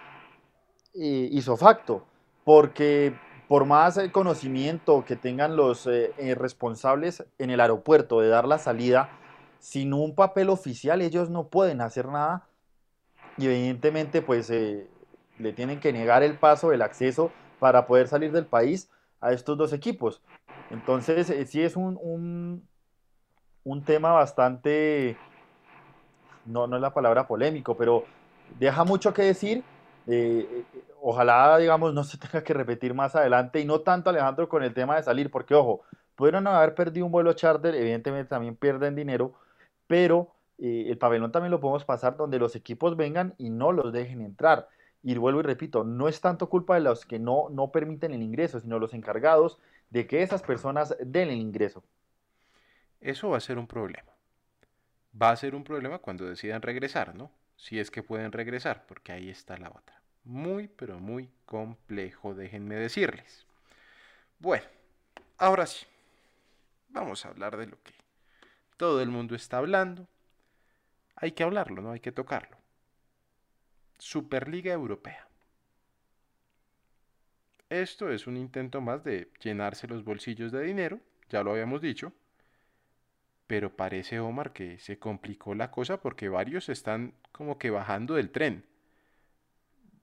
eh, 0.94 1.30
isofacto, 1.32 2.06
porque 2.44 3.14
por 3.48 3.66
más 3.66 4.00
conocimiento 4.12 5.06
que 5.06 5.16
tengan 5.16 5.56
los 5.56 5.88
eh, 5.88 6.14
eh, 6.18 6.36
responsables 6.36 7.26
en 7.38 7.50
el 7.50 7.60
aeropuerto 7.60 8.20
de 8.20 8.30
dar 8.30 8.48
la 8.48 8.58
salida, 8.58 9.10
sin 9.60 9.94
un 9.94 10.16
papel 10.16 10.50
oficial 10.50 11.02
ellos 11.02 11.30
no 11.30 11.48
pueden 11.48 11.82
hacer 11.82 12.08
nada 12.08 12.48
y 13.38 13.46
evidentemente 13.46 14.22
pues 14.22 14.50
le 14.50 15.54
tienen 15.54 15.80
que 15.80 15.94
negar 15.94 16.24
el 16.24 16.38
paso, 16.38 16.72
el 16.72 16.82
acceso 16.82 17.32
para 17.60 17.88
poder 17.88 18.08
salir 18.08 18.32
del 18.32 18.46
país 18.46 18.90
a 19.20 19.32
estos 19.32 19.58
dos 19.58 19.74
equipos. 19.74 20.22
Entonces 20.70 21.34
sí 21.50 21.62
es 21.62 21.76
un, 21.76 22.62
un 23.68 23.84
tema 23.84 24.14
bastante, 24.14 25.18
no, 26.46 26.68
no 26.68 26.78
es 26.78 26.82
la 26.82 26.94
palabra 26.94 27.28
polémico, 27.28 27.76
pero 27.76 28.06
deja 28.58 28.86
mucho 28.86 29.14
que 29.14 29.24
decir. 29.24 29.64
Eh, 30.08 30.64
ojalá, 31.02 31.58
digamos, 31.58 31.94
no 31.94 32.04
se 32.04 32.18
tenga 32.18 32.44
que 32.44 32.54
repetir 32.54 32.94
más 32.94 33.16
adelante 33.16 33.60
y 33.60 33.66
no 33.66 33.82
tanto, 33.82 34.10
Alejandro, 34.10 34.48
con 34.50 34.64
el 34.64 34.74
tema 34.74 34.96
de 34.96 35.04
salir, 35.04 35.30
porque, 35.30 35.54
ojo, 35.54 35.82
pudieron 36.16 36.48
haber 36.48 36.74
perdido 36.76 37.06
un 37.06 37.12
vuelo 37.12 37.34
charter, 37.34 37.76
evidentemente 37.76 38.30
también 38.30 38.56
pierden 38.56 38.96
dinero, 38.96 39.34
pero 39.86 40.34
eh, 40.58 40.86
el 40.88 40.98
pabellón 40.98 41.32
también 41.32 41.52
lo 41.52 41.60
podemos 41.60 41.86
pasar 41.86 42.18
donde 42.18 42.40
los 42.40 42.56
equipos 42.56 42.98
vengan 42.98 43.36
y 43.38 43.50
no 43.50 43.72
los 43.72 43.94
dejen 43.94 44.22
entrar. 44.22 44.70
Y 45.04 45.16
vuelvo 45.16 45.42
y 45.42 45.44
repito, 45.44 45.84
no 45.84 46.08
es 46.08 46.20
tanto 46.22 46.50
culpa 46.50 46.76
de 46.76 46.82
los 46.82 47.06
que 47.06 47.20
no, 47.20 47.50
no 47.52 47.72
permiten 47.72 48.14
el 48.14 48.24
ingreso, 48.24 48.60
sino 48.60 48.80
los 48.80 48.94
encargados 48.94 49.60
de 49.90 50.08
que 50.08 50.24
esas 50.24 50.42
personas 50.42 50.96
den 51.00 51.30
el 51.30 51.38
ingreso. 51.38 51.84
Eso 53.00 53.30
va 53.30 53.38
a 53.38 53.42
ser 53.42 53.58
un 53.58 53.68
problema. 53.68 54.12
Va 55.20 55.30
a 55.30 55.36
ser 55.36 55.56
un 55.56 55.64
problema 55.64 56.00
cuando 56.00 56.26
decidan 56.26 56.62
regresar, 56.62 57.16
¿no? 57.16 57.32
Si 57.56 57.80
es 57.80 57.90
que 57.92 58.04
pueden 58.04 58.32
regresar, 58.32 58.86
porque 58.88 59.12
ahí 59.12 59.30
está 59.30 59.58
la 59.58 59.70
otra. 59.70 59.97
Muy, 60.28 60.68
pero 60.68 61.00
muy 61.00 61.30
complejo, 61.46 62.36
déjenme 62.36 62.76
decirles. 62.76 63.46
Bueno, 64.40 64.66
ahora 65.38 65.66
sí, 65.66 65.86
vamos 66.90 67.26
a 67.26 67.30
hablar 67.30 67.56
de 67.56 67.68
lo 67.68 67.82
que 67.82 67.94
todo 68.76 69.02
el 69.02 69.08
mundo 69.08 69.36
está 69.36 69.60
hablando. 69.60 70.06
Hay 71.16 71.32
que 71.32 71.44
hablarlo, 71.44 71.82
no 71.82 71.94
hay 71.94 72.02
que 72.02 72.12
tocarlo. 72.12 72.58
Superliga 74.00 74.74
Europea. 74.74 75.26
Esto 77.70 78.12
es 78.12 78.28
un 78.28 78.36
intento 78.36 78.82
más 78.82 79.06
de 79.06 79.32
llenarse 79.40 79.88
los 79.88 80.04
bolsillos 80.04 80.52
de 80.52 80.62
dinero, 80.62 81.00
ya 81.30 81.42
lo 81.42 81.52
habíamos 81.52 81.82
dicho, 81.82 82.12
pero 83.48 83.78
parece 83.78 84.20
Omar 84.20 84.52
que 84.52 84.78
se 84.78 85.00
complicó 85.00 85.56
la 85.56 85.72
cosa 85.72 86.02
porque 86.02 86.28
varios 86.28 86.68
están 86.68 87.14
como 87.32 87.58
que 87.58 87.70
bajando 87.70 88.16
del 88.16 88.30
tren. 88.30 88.67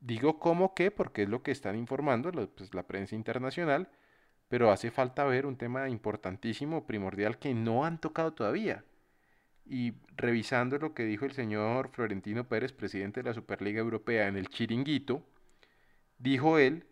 Digo 0.04 0.38
como 0.38 0.74
que 0.74 0.90
porque 0.90 1.22
es 1.22 1.30
lo 1.30 1.42
que 1.42 1.50
están 1.50 1.76
informando 1.76 2.30
pues, 2.30 2.74
la 2.74 2.86
prensa 2.86 3.14
internacional, 3.14 3.88
pero 4.48 4.70
hace 4.70 4.90
falta 4.90 5.24
ver 5.24 5.46
un 5.46 5.56
tema 5.56 5.88
importantísimo, 5.88 6.86
primordial, 6.86 7.38
que 7.38 7.54
no 7.54 7.86
han 7.86 7.98
tocado 7.98 8.34
todavía. 8.34 8.84
Y 9.64 9.94
revisando 10.14 10.76
lo 10.76 10.92
que 10.92 11.04
dijo 11.04 11.24
el 11.24 11.32
señor 11.32 11.88
Florentino 11.88 12.46
Pérez, 12.46 12.74
presidente 12.74 13.22
de 13.22 13.30
la 13.30 13.34
Superliga 13.34 13.80
Europea, 13.80 14.28
en 14.28 14.36
el 14.36 14.50
chiringuito, 14.50 15.22
dijo 16.18 16.58
él 16.58 16.86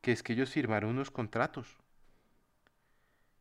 que 0.00 0.12
es 0.12 0.22
que 0.22 0.32
ellos 0.32 0.48
firmaron 0.48 0.92
unos 0.92 1.10
contratos. 1.10 1.76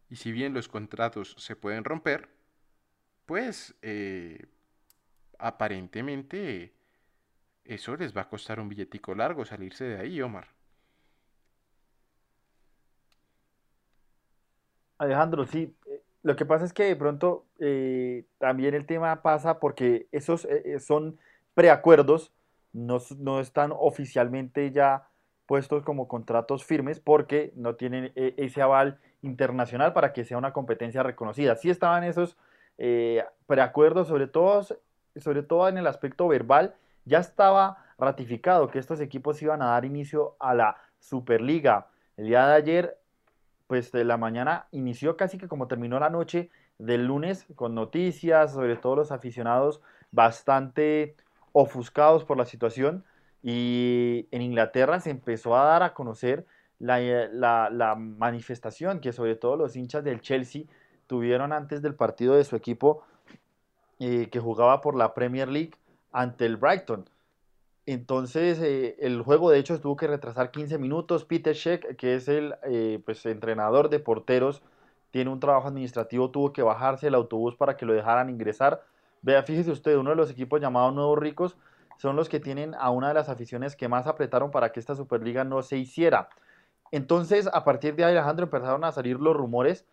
Y 0.10 0.18
si 0.18 0.34
bien 0.34 0.54
los 0.54 0.68
contratos 0.68 1.34
se 1.40 1.56
pueden 1.56 1.86
romper, 1.86 2.28
pues 3.26 3.74
eh, 3.82 4.48
aparentemente 5.40 6.74
eso 7.65 7.95
les 7.95 8.15
va 8.15 8.21
a 8.21 8.30
costar 8.30 8.60
un 8.60 8.69
billetico 8.69 9.15
largo 9.15 9.45
salirse 9.45 9.86
de 9.86 9.97
ahí, 9.97 10.21
Omar. 10.21 10.47
Alejandro, 14.97 15.45
sí, 15.45 15.76
eh, 15.88 16.02
lo 16.23 16.36
que 16.36 16.45
pasa 16.45 16.65
es 16.65 16.73
que 16.73 16.84
de 16.84 16.95
pronto 16.95 17.45
eh, 17.60 18.26
también 18.38 18.73
el 18.73 18.86
tema 18.86 19.21
pasa 19.21 19.60
porque 19.60 20.08
esos 20.12 20.47
son 20.80 21.17
preacuerdos, 21.54 22.32
no, 22.71 22.99
no 23.17 23.39
están 23.39 23.71
oficialmente 23.73 24.71
ya 24.71 25.08
puestos 25.45 25.84
como 25.84 26.08
contratos 26.08 26.63
firmes 26.63 26.99
porque 26.99 27.52
no 27.56 27.76
tienen 27.76 28.12
eh, 28.15 28.34
ese 28.38 28.62
aval 28.62 28.99
internacional 29.21 29.93
para 29.93 30.13
que 30.13 30.26
sea 30.26 30.38
una 30.38 30.54
competencia 30.54 31.04
reconocida. 31.04 31.56
Sí 31.56 31.69
estaban 31.69 32.04
esos 32.04 32.38
eh, 32.78 33.23
preacuerdos, 33.45 34.08
sobre 34.08 34.28
todo, 34.28 34.65
sobre 35.15 35.43
todo 35.43 35.67
en 35.67 35.78
el 35.78 35.88
aspecto 35.88 36.28
verbal, 36.28 36.76
ya 37.06 37.20
estaba 37.20 37.78
ratificado 37.98 38.70
que 38.70 38.80
estos 38.80 39.00
equipos 39.00 39.42
iban 39.42 39.62
a 39.62 39.68
dar 39.68 39.86
inicio 39.86 40.36
a 40.39 40.54
la 40.54 40.78
Superliga. 41.00 41.88
El 42.18 42.28
día 42.28 42.48
de 42.48 42.56
ayer, 42.56 42.98
pues 43.68 43.92
de 43.92 44.04
la 44.04 44.18
mañana, 44.18 44.68
inició 44.72 45.18
casi 45.18 45.38
que 45.38 45.48
como 45.48 45.68
terminó 45.68 46.00
la 46.00 46.10
noche 46.10 46.50
del 46.78 47.06
lunes, 47.06 47.46
con 47.56 47.76
noticias, 47.76 48.54
sobre 48.54 48.76
todo 48.76 48.96
los 48.98 49.12
aficionados 49.12 49.82
bastante 50.12 51.16
ofuscados 51.52 52.26
por 52.26 52.38
la 52.38 52.46
situación 52.46 53.04
y 53.42 54.28
en 54.32 54.42
Inglaterra 54.42 55.00
se 55.00 55.10
empezó 55.10 55.56
a 55.58 55.66
dar 55.66 55.84
a 55.84 55.94
conocer 55.94 56.46
eh, 56.80 57.30
la, 57.32 57.96
manifestación 57.98 59.00
que 59.00 59.12
sobre 59.12 59.36
todo 59.36 59.58
los 59.58 59.76
hinchas 59.76 60.04
del 60.04 60.22
Chelsea 60.22 60.63
tuvieron 61.08 61.52
antes 61.52 61.82
del 61.82 61.96
partido 61.96 62.36
de 62.36 62.46
su 62.46 62.56
equipo 62.56 63.04
eh, 64.00 64.30
que 64.32 64.39
jugaba 64.39 64.82
por 64.82 64.96
la 64.96 65.13
Premier 65.13 65.50
League 65.50 65.72
ante 66.13 66.45
el 66.45 66.58
Brighton. 66.58 67.10
Entonces 67.86 68.60
eh, 68.60 68.95
el 68.99 69.21
juego 69.21 69.49
de 69.52 69.60
hecho 69.60 69.80
tuvo 69.82 69.97
que 69.97 70.08
retrasar 70.08 70.52
15 70.52 70.78
minutos. 70.78 71.26
Peter 71.26 71.54
Sheck, 71.54 71.97
que 71.97 72.15
es 72.15 72.30
el 72.30 72.56
pues, 73.06 73.26
entrenador 73.26 73.89
de 73.89 73.99
porteros, 73.99 74.62
tiene 75.12 75.30
un 75.30 75.39
trabajo 75.39 75.67
administrativo, 75.67 76.32
tuvo 76.32 76.54
que 76.54 76.63
bajarse 76.63 77.08
el 77.08 77.15
autobús 77.15 77.56
para 77.56 77.76
que 77.76 77.86
lo 77.86 77.93
dejaran 77.93 78.30
ingresar. 78.30 78.84
Vea, 79.21 79.43
fíjese 79.43 79.71
usted, 79.71 79.95
uno 79.97 80.12
de 80.12 80.15
los 80.15 80.32
equipos 80.32 80.60
llamados 80.60 80.93
Nuevos 80.93 81.19
Ricos 81.19 81.58
son 81.97 82.15
los 82.15 82.30
que 82.30 82.39
tienen 82.39 82.73
a 82.76 82.89
una 82.89 83.10
de 83.10 83.13
las 83.13 83.30
aficiones 83.30 83.76
que 83.76 83.88
más 83.88 84.08
apretaron 84.08 84.52
para 84.52 84.71
que 84.71 84.80
esta 84.80 84.95
Superliga 84.95 85.43
no 85.43 85.62
se 85.62 85.78
hiciera. 85.78 86.30
Entonces, 86.91 87.49
a 87.54 87.63
partir 87.63 87.95
de 87.95 88.06
ahí, 88.06 88.13
Alejandro, 88.13 88.45
empezaron 88.45 88.84
a 88.84 88.91
salir 88.91 89.19
los 89.19 89.36
rumores 89.36 89.86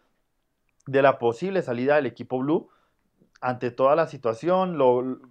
de 0.86 1.02
la 1.02 1.18
posible 1.18 1.62
salida 1.62 1.96
del 1.96 2.06
equipo 2.06 2.38
Blue 2.38 2.70
ante 3.40 3.70
toda 3.70 3.96
la 3.96 4.06
situación, 4.06 4.78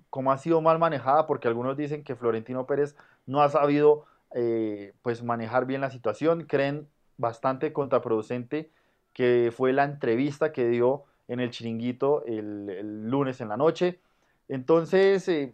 cómo 0.10 0.32
ha 0.32 0.38
sido 0.38 0.62
mal 0.62 0.80
manejada, 0.80 1.28
porque 1.28 1.48
algunos 1.48 1.78
dicen 1.78 2.04
que 2.04 2.16
Florentino 2.16 2.66
Pérez 2.66 2.96
no 3.26 3.42
ha 3.42 3.50
sabido 3.50 4.06
eh, 4.34 4.94
pues 5.02 5.24
manejar 5.24 5.66
bien 5.66 5.82
la 5.82 5.92
situación, 5.92 6.46
creen 6.46 6.88
bastante 7.18 7.74
contraproducente 7.74 8.72
que 9.14 9.52
fue 9.56 9.74
la 9.74 9.84
entrevista 9.84 10.52
que 10.52 10.68
dio 10.68 11.04
en 11.28 11.40
el 11.40 11.52
chiringuito 11.52 12.24
el, 12.26 13.10
lunes 13.10 13.42
en 13.42 13.50
la 13.50 13.58
noche. 13.58 14.00
Entonces, 14.48 15.28
eh, 15.28 15.54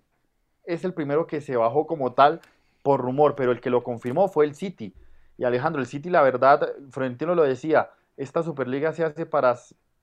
es 0.66 0.86
el 0.86 0.94
primero 0.94 1.28
que 1.28 1.42
se 1.42 1.56
bajó 1.58 1.88
como 1.88 2.14
tal 2.14 2.42
por 2.84 3.02
rumor, 3.02 3.36
pero 3.36 3.52
el 3.52 3.60
que 3.60 3.70
lo 3.70 3.84
confirmó 3.84 4.28
fue 4.28 4.46
el 4.46 4.56
City. 4.56 4.94
Y 5.38 5.44
Alejandro, 5.44 5.82
el 5.82 5.88
City, 5.88 6.10
la 6.10 6.22
verdad, 6.22 6.72
Florentino 6.92 7.36
lo 7.36 7.44
decía, 7.44 7.90
esta 8.16 8.44
Superliga 8.44 8.94
se 8.94 9.04
hace 9.04 9.26
para 9.26 9.56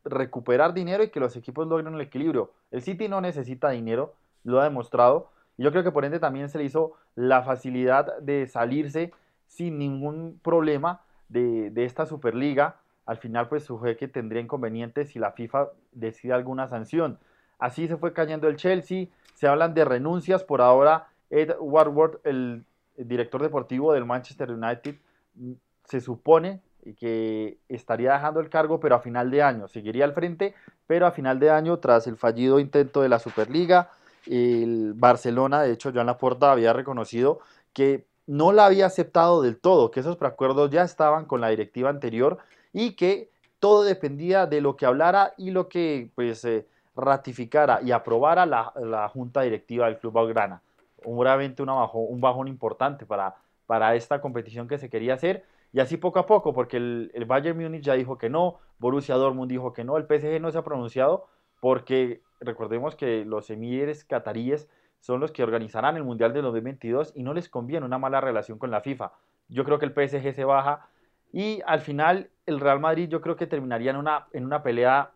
recuperar 0.04 0.74
dinero 0.74 1.02
y 1.02 1.10
que 1.10 1.20
los 1.20 1.36
equipos 1.36 1.66
logren 1.66 1.94
el 1.94 2.00
equilibrio. 2.00 2.52
El 2.70 2.82
City 2.82 3.08
no 3.08 3.20
necesita 3.20 3.70
dinero, 3.70 4.14
lo 4.44 4.60
ha 4.60 4.64
demostrado. 4.64 5.30
Yo 5.58 5.70
creo 5.70 5.84
que 5.84 5.92
por 5.92 6.04
ende 6.04 6.18
también 6.18 6.48
se 6.48 6.58
le 6.58 6.64
hizo 6.64 6.94
la 7.14 7.42
facilidad 7.42 8.18
de 8.18 8.46
salirse 8.46 9.12
sin 9.46 9.78
ningún 9.78 10.40
problema 10.42 11.02
de, 11.28 11.70
de 11.70 11.84
esta 11.84 12.06
Superliga. 12.06 12.76
Al 13.04 13.18
final, 13.18 13.48
pues 13.48 13.64
su 13.64 13.80
que 13.98 14.08
tendría 14.08 14.40
inconvenientes 14.40 15.10
si 15.10 15.18
la 15.18 15.32
FIFA 15.32 15.68
decide 15.92 16.32
alguna 16.32 16.68
sanción. 16.68 17.18
Así 17.58 17.86
se 17.86 17.96
fue 17.96 18.12
cayendo 18.12 18.48
el 18.48 18.56
Chelsea, 18.56 19.06
se 19.34 19.46
hablan 19.46 19.74
de 19.74 19.84
renuncias. 19.84 20.42
Por 20.42 20.60
ahora, 20.60 21.08
Ed 21.30 21.54
Warward, 21.60 22.20
el, 22.24 22.64
director 22.96 23.42
deportivo 23.42 23.92
del 23.92 24.04
Manchester 24.04 24.50
United, 24.50 24.96
mm, 25.34 25.52
se 25.84 26.00
supone 26.00 26.60
que 26.98 27.58
estaría 27.68 28.12
dejando 28.12 28.40
el 28.40 28.48
cargo, 28.48 28.80
pero 28.80 28.96
a 28.96 29.00
final 29.00 29.30
de 29.30 29.42
año. 29.42 29.68
Seguiría 29.68 30.04
al 30.04 30.14
frente, 30.14 30.54
pero 30.86 31.06
a 31.06 31.12
final 31.12 31.38
de 31.38 31.50
año, 31.50 31.78
tras 31.78 32.06
el 32.06 32.16
fallido 32.16 32.58
intento 32.58 33.02
de 33.02 33.08
la 33.08 33.18
Superliga, 33.18 33.90
el 34.26 34.92
Barcelona, 34.94 35.62
de 35.62 35.72
hecho, 35.72 35.92
Joan 35.92 36.06
Laporta 36.06 36.52
había 36.52 36.72
reconocido 36.72 37.40
que 37.72 38.06
no 38.26 38.52
la 38.52 38.66
había 38.66 38.86
aceptado 38.86 39.42
del 39.42 39.58
todo, 39.58 39.90
que 39.90 40.00
esos 40.00 40.16
preacuerdos 40.16 40.70
ya 40.70 40.82
estaban 40.82 41.24
con 41.24 41.40
la 41.40 41.48
directiva 41.48 41.90
anterior 41.90 42.38
y 42.72 42.92
que 42.92 43.30
todo 43.58 43.84
dependía 43.84 44.46
de 44.46 44.60
lo 44.60 44.76
que 44.76 44.86
hablara 44.86 45.34
y 45.36 45.50
lo 45.50 45.68
que 45.68 46.10
pues 46.14 46.44
eh, 46.44 46.66
ratificara 46.96 47.80
y 47.82 47.92
aprobara 47.92 48.46
la, 48.46 49.08
junta 49.12 49.42
directiva 49.42 49.86
del 49.86 49.98
Club 49.98 50.14
Blaugrana. 50.14 50.62
Seguramente 51.00 51.62
una 51.62 51.84
un 51.92 52.20
bajón 52.20 52.48
importante 52.48 53.06
para, 53.06 53.34
para 53.66 53.94
esta 53.94 54.20
competición 54.20 54.68
que 54.68 54.78
se 54.78 54.88
quería 54.88 55.14
hacer. 55.14 55.44
Y 55.72 55.80
así 55.80 55.96
poco 55.96 56.18
a 56.18 56.26
poco, 56.26 56.52
porque 56.52 56.76
el, 56.76 57.10
el 57.14 57.24
Bayern 57.24 57.58
Múnich 57.58 57.82
ya 57.82 57.94
dijo 57.94 58.18
que 58.18 58.28
no, 58.28 58.58
Borussia 58.78 59.14
Dortmund 59.14 59.50
dijo 59.50 59.72
que 59.72 59.84
no, 59.84 59.96
el 59.96 60.04
PSG 60.04 60.40
no 60.40 60.50
se 60.50 60.58
ha 60.58 60.62
pronunciado 60.62 61.26
porque 61.60 62.22
recordemos 62.40 62.96
que 62.96 63.24
los 63.24 63.48
emires 63.50 64.04
cataríes 64.04 64.68
son 65.00 65.20
los 65.20 65.32
que 65.32 65.42
organizarán 65.42 65.96
el 65.96 66.04
Mundial 66.04 66.32
de 66.32 66.42
2022 66.42 67.12
y 67.16 67.22
no 67.22 67.34
les 67.34 67.48
conviene 67.48 67.86
una 67.86 67.98
mala 67.98 68.20
relación 68.20 68.58
con 68.58 68.70
la 68.70 68.80
FIFA. 68.80 69.12
Yo 69.48 69.64
creo 69.64 69.78
que 69.78 69.86
el 69.86 69.92
PSG 69.92 70.34
se 70.34 70.44
baja 70.44 70.88
y 71.32 71.60
al 71.66 71.80
final 71.80 72.30
el 72.46 72.60
Real 72.60 72.80
Madrid 72.80 73.08
yo 73.08 73.20
creo 73.20 73.36
que 73.36 73.46
terminaría 73.46 73.90
en 73.90 73.96
una, 73.96 74.26
en 74.32 74.44
una 74.44 74.62
pelea 74.62 75.12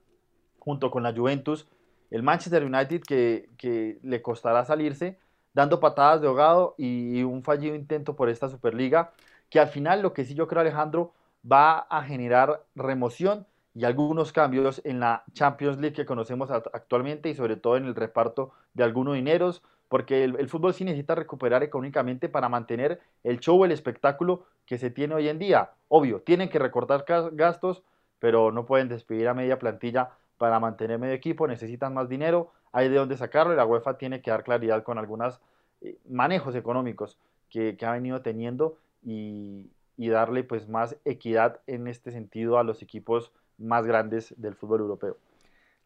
junto 0.58 0.90
con 0.90 1.02
la 1.02 1.14
Juventus, 1.14 1.68
el 2.10 2.22
Manchester 2.22 2.64
United 2.64 3.02
que, 3.02 3.98
le 4.02 4.22
costará 4.22 4.64
salirse, 4.64 5.18
dando 5.54 5.78
patadas 5.78 6.20
de 6.20 6.26
ahogado 6.26 6.74
y 6.76 7.22
un 7.22 7.42
fallido 7.42 7.74
intento 7.74 8.16
por 8.16 8.28
esta 8.28 8.48
Superliga, 8.48 9.12
que 9.50 9.60
al 9.60 9.68
final 9.68 10.02
lo 10.02 10.12
que 10.12 10.24
sí 10.24 10.34
yo 10.34 10.46
creo 10.48 10.60
Alejandro 10.60 11.12
va 11.50 11.78
a 11.78 12.02
generar 12.02 12.64
remoción 12.74 13.46
y 13.74 13.84
algunos 13.84 14.32
cambios 14.32 14.80
en 14.84 15.00
la 15.00 15.24
Champions 15.34 15.78
League 15.78 15.94
que 15.94 16.06
conocemos 16.06 16.50
actualmente 16.50 17.28
y 17.28 17.34
sobre 17.34 17.56
todo 17.56 17.76
en 17.76 17.84
el 17.84 17.94
reparto 17.94 18.52
de 18.72 18.84
algunos 18.84 19.14
dineros, 19.14 19.62
porque 19.88 20.24
el, 20.24 20.48
fútbol 20.48 20.72
sí 20.72 20.84
necesita 20.84 21.14
recuperar 21.14 21.62
económicamente 21.62 22.28
para 22.28 22.48
mantener 22.48 23.00
el 23.22 23.38
show, 23.38 23.64
el 23.64 23.72
espectáculo 23.72 24.46
que 24.64 24.78
se 24.78 24.90
tiene 24.90 25.14
hoy 25.14 25.28
en 25.28 25.38
día. 25.38 25.70
Obvio, 25.88 26.20
tienen 26.22 26.48
que 26.48 26.58
recortar 26.58 27.04
gastos, 27.32 27.82
pero 28.18 28.50
no 28.50 28.64
pueden 28.64 28.88
despedir 28.88 29.28
a 29.28 29.34
media 29.34 29.58
plantilla 29.58 30.10
para 30.38 30.58
mantener 30.58 30.98
medio 30.98 31.14
equipo, 31.14 31.46
necesitan 31.46 31.94
más 31.94 32.08
dinero, 32.08 32.52
hay 32.72 32.88
de 32.88 32.96
dónde 32.96 33.16
sacarlo 33.16 33.52
y 33.52 33.56
la 33.56 33.64
UEFA 33.64 33.96
tiene 33.98 34.20
que 34.20 34.30
dar 34.30 34.44
claridad 34.44 34.82
con 34.82 34.98
algunos 34.98 35.40
eh, 35.80 35.96
manejos 36.08 36.54
económicos 36.54 37.18
que, 37.50 37.76
ha 37.82 37.92
venido 37.92 38.20
teniendo 38.22 38.76
y, 39.06 39.70
darle 39.96 40.44
pues 40.44 40.68
más 40.68 40.96
equidad 41.04 41.60
en 41.66 41.86
este 41.86 42.10
sentido 42.10 42.58
a 42.58 42.64
los 42.64 42.82
equipos 42.82 43.32
más 43.56 43.86
grandes 43.86 44.34
del 44.36 44.54
fútbol 44.54 44.80
europeo. 44.80 45.16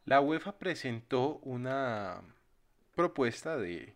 La 0.04 0.20
UEFA 0.20 0.58
presentó 0.58 1.38
una 1.42 2.22
propuesta 2.96 3.56
de 3.56 3.94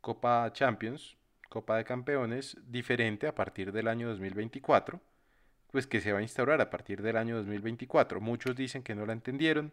Copa 0.00 0.52
Champions, 0.52 1.16
Copa 1.48 1.76
de 1.76 1.84
Campeones, 1.84 2.58
diferente 2.66 3.26
a 3.26 3.34
partir 3.34 3.72
del 3.72 3.88
año 3.88 4.08
2024, 4.08 5.00
pues 5.70 5.86
que 5.86 6.00
se 6.00 6.12
va 6.12 6.18
a 6.18 6.22
instaurar 6.22 6.60
a 6.60 6.68
partir 6.68 7.00
del 7.00 7.16
año 7.16 7.36
2024. 7.36 8.20
Muchos 8.20 8.56
dicen 8.56 8.82
que 8.82 8.94
no 8.94 9.06
la 9.06 9.12
entendieron. 9.12 9.72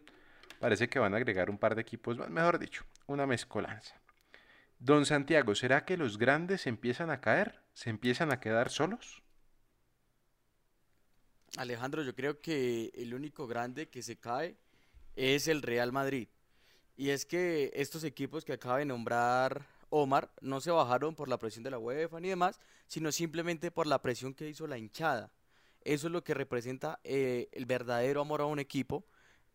Parece 0.60 0.88
que 0.88 0.98
van 0.98 1.14
a 1.14 1.16
agregar 1.18 1.50
un 1.50 1.58
par 1.58 1.74
de 1.74 1.82
equipos 1.82 2.16
mejor 2.30 2.58
dicho, 2.58 2.84
una 3.06 3.26
mezcolanza. 3.26 3.96
Don 4.78 5.06
Santiago, 5.06 5.54
¿será 5.54 5.84
que 5.84 5.96
los 5.96 6.18
grandes 6.18 6.62
se 6.62 6.68
empiezan 6.68 7.10
a 7.10 7.20
caer? 7.20 7.62
¿Se 7.72 7.90
empiezan 7.90 8.32
a 8.32 8.40
quedar 8.40 8.70
solos? 8.70 9.22
Alejandro, 11.56 12.02
yo 12.02 12.14
creo 12.14 12.40
que 12.40 12.90
el 12.94 13.14
único 13.14 13.46
grande 13.46 13.88
que 13.88 14.02
se 14.02 14.16
cae 14.16 14.56
es 15.16 15.48
el 15.48 15.62
Real 15.62 15.92
Madrid. 15.92 16.28
Y 16.96 17.10
es 17.10 17.24
que 17.26 17.72
estos 17.74 18.04
equipos 18.04 18.44
que 18.44 18.52
acaba 18.52 18.78
de 18.78 18.84
nombrar 18.84 19.66
Omar 19.90 20.30
no 20.40 20.60
se 20.60 20.70
bajaron 20.70 21.14
por 21.14 21.28
la 21.28 21.38
presión 21.38 21.62
de 21.62 21.70
la 21.70 21.78
UEFA 21.78 22.20
ni 22.20 22.28
demás, 22.28 22.60
sino 22.86 23.12
simplemente 23.12 23.70
por 23.70 23.86
la 23.86 24.02
presión 24.02 24.34
que 24.34 24.48
hizo 24.48 24.66
la 24.66 24.78
hinchada. 24.78 25.30
Eso 25.82 26.06
es 26.08 26.12
lo 26.12 26.24
que 26.24 26.34
representa 26.34 26.98
eh, 27.04 27.48
el 27.52 27.66
verdadero 27.66 28.20
amor 28.20 28.40
a 28.40 28.46
un 28.46 28.58
equipo 28.58 29.04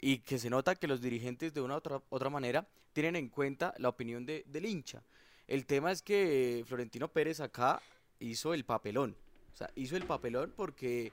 y 0.02 0.20
que 0.20 0.40
se 0.40 0.50
nota 0.50 0.76
que 0.76 0.88
los 0.88 1.02
dirigentes 1.02 1.54
de 1.54 1.62
una 1.62 1.76
u 1.76 1.78
otra, 1.78 2.02
otra 2.10 2.30
manera 2.30 2.68
tienen 2.94 3.16
en 3.16 3.30
cuenta 3.30 3.74
la 3.78 3.90
opinión 3.90 4.26
de, 4.26 4.44
del 4.48 4.66
hincha. 4.66 5.04
El 5.48 5.66
tema 5.66 5.92
es 5.92 6.02
que 6.02 6.64
Florentino 6.68 7.08
Pérez 7.08 7.40
acá 7.40 7.82
hizo 8.20 8.54
el 8.54 8.66
papelón. 8.66 9.16
O 9.54 9.58
sea, 9.58 9.70
hizo 9.76 9.98
el 9.98 10.06
papelón 10.06 10.54
porque 10.56 11.12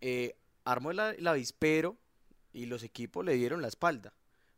eh, 0.00 0.34
armó 0.64 0.90
el, 0.90 0.98
el 1.00 1.26
avispero 1.26 1.96
y 2.52 2.66
los 2.66 2.82
equipos 2.82 3.24
le 3.24 3.34
dieron 3.34 3.62
la 3.62 3.68
espalda. 3.68 4.12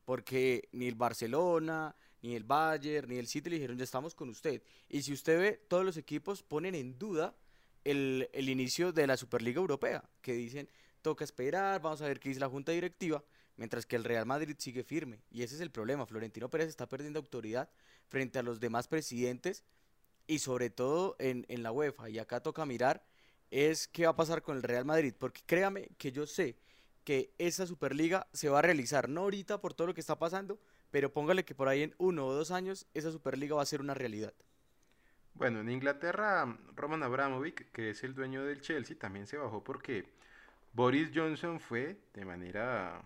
Porque 0.04 0.68
ni 0.72 0.87
el 0.87 0.94
Barcelona, 0.94 1.94
ni 2.22 2.35
el 2.35 2.44
Bayern, 2.44 3.09
ni 3.09 3.18
el 3.18 3.26
City 3.26 3.50
le 3.50 3.57
dijeron 3.57 3.76
ya 3.76 3.85
estamos 3.85 4.14
con 4.14 4.28
usted. 4.28 4.62
Y 4.88 5.02
si 5.02 5.12
usted 5.12 5.38
ve, 5.38 5.61
todos 5.68 5.85
los 5.85 5.96
equipos 5.96 6.42
ponen 6.42 6.74
en 6.74 6.98
duda 6.98 7.35
el, 7.85 8.28
el 8.33 8.48
inicio 8.48 8.92
de 8.92 9.07
la 9.07 9.16
Superliga 9.16 9.61
Europea. 9.61 10.02
Que 10.22 10.33
dicen, 10.33 10.68
toca 11.02 11.24
esperar, 11.24 11.83
vamos 11.83 12.00
a 12.00 12.07
ver 12.07 12.20
qué 12.20 12.31
dice 12.31 12.40
la 12.40 12.48
Junta 12.48 12.72
Directiva. 12.72 13.22
Mientras 13.58 13.84
que 13.84 13.96
el 13.96 14.04
Real 14.04 14.24
Madrid 14.24 14.56
sigue 14.58 14.84
firme. 14.84 15.20
Y 15.30 15.42
ese 15.42 15.56
es 15.56 15.60
el 15.60 15.70
problema. 15.70 16.06
Florentino 16.06 16.48
Pérez 16.48 16.68
está 16.68 16.88
perdiendo 16.88 17.18
autoridad 17.18 17.68
frente 18.08 18.38
a 18.38 18.42
los 18.42 18.60
demás 18.60 18.88
presidentes 18.88 19.64
y 20.26 20.38
sobre 20.38 20.70
todo 20.70 21.16
en, 21.18 21.44
en 21.48 21.62
la 21.62 21.72
UEFA. 21.72 22.08
Y 22.08 22.18
acá 22.18 22.40
toca 22.40 22.64
mirar 22.64 23.04
es 23.50 23.88
qué 23.88 24.04
va 24.04 24.12
a 24.12 24.16
pasar 24.16 24.40
con 24.42 24.56
el 24.56 24.62
Real 24.62 24.86
Madrid. 24.86 25.12
Porque 25.18 25.42
créame 25.44 25.90
que 25.98 26.12
yo 26.12 26.26
sé 26.26 26.56
que 27.04 27.32
esa 27.38 27.66
Superliga 27.66 28.28
se 28.32 28.48
va 28.48 28.60
a 28.60 28.62
realizar. 28.62 29.08
No 29.08 29.22
ahorita 29.22 29.60
por 29.60 29.74
todo 29.74 29.88
lo 29.88 29.94
que 29.94 30.00
está 30.00 30.18
pasando, 30.18 30.60
pero 30.90 31.12
póngale 31.12 31.44
que 31.44 31.54
por 31.54 31.68
ahí 31.68 31.82
en 31.82 31.94
uno 31.98 32.26
o 32.26 32.34
dos 32.34 32.50
años 32.50 32.86
esa 32.94 33.10
Superliga 33.10 33.56
va 33.56 33.62
a 33.62 33.66
ser 33.66 33.80
una 33.80 33.94
realidad. 33.94 34.32
Bueno, 35.34 35.60
en 35.60 35.70
Inglaterra, 35.70 36.58
Roman 36.74 37.02
Abramovich, 37.02 37.70
que 37.72 37.90
es 37.90 38.02
el 38.04 38.14
dueño 38.14 38.44
del 38.44 38.60
Chelsea, 38.60 38.98
también 38.98 39.26
se 39.26 39.36
bajó 39.36 39.62
porque 39.62 40.12
Boris 40.72 41.10
Johnson 41.14 41.60
fue 41.60 41.96
de 42.12 42.24
manera 42.24 43.02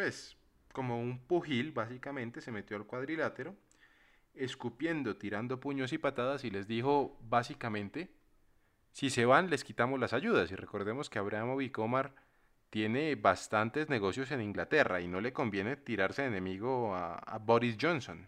pues, 0.00 0.34
como 0.72 0.98
un 0.98 1.18
pugil, 1.18 1.72
básicamente, 1.72 2.40
se 2.40 2.50
metió 2.50 2.78
al 2.78 2.86
cuadrilátero, 2.86 3.54
escupiendo, 4.34 5.18
tirando 5.18 5.60
puños 5.60 5.92
y 5.92 5.98
patadas 5.98 6.42
y 6.44 6.50
les 6.50 6.66
dijo, 6.66 7.18
básicamente, 7.28 8.10
si 8.92 9.10
se 9.10 9.26
van, 9.26 9.50
les 9.50 9.62
quitamos 9.62 10.00
las 10.00 10.14
ayudas. 10.14 10.50
Y 10.52 10.56
recordemos 10.56 11.10
que 11.10 11.18
Abraham 11.18 11.54
Omar 11.76 12.14
tiene 12.70 13.14
bastantes 13.14 13.90
negocios 13.90 14.30
en 14.30 14.40
Inglaterra 14.40 15.02
y 15.02 15.06
no 15.06 15.20
le 15.20 15.34
conviene 15.34 15.76
tirarse 15.76 16.22
de 16.22 16.28
enemigo 16.28 16.94
a, 16.94 17.16
a 17.16 17.36
Boris 17.36 17.76
Johnson. 17.78 18.26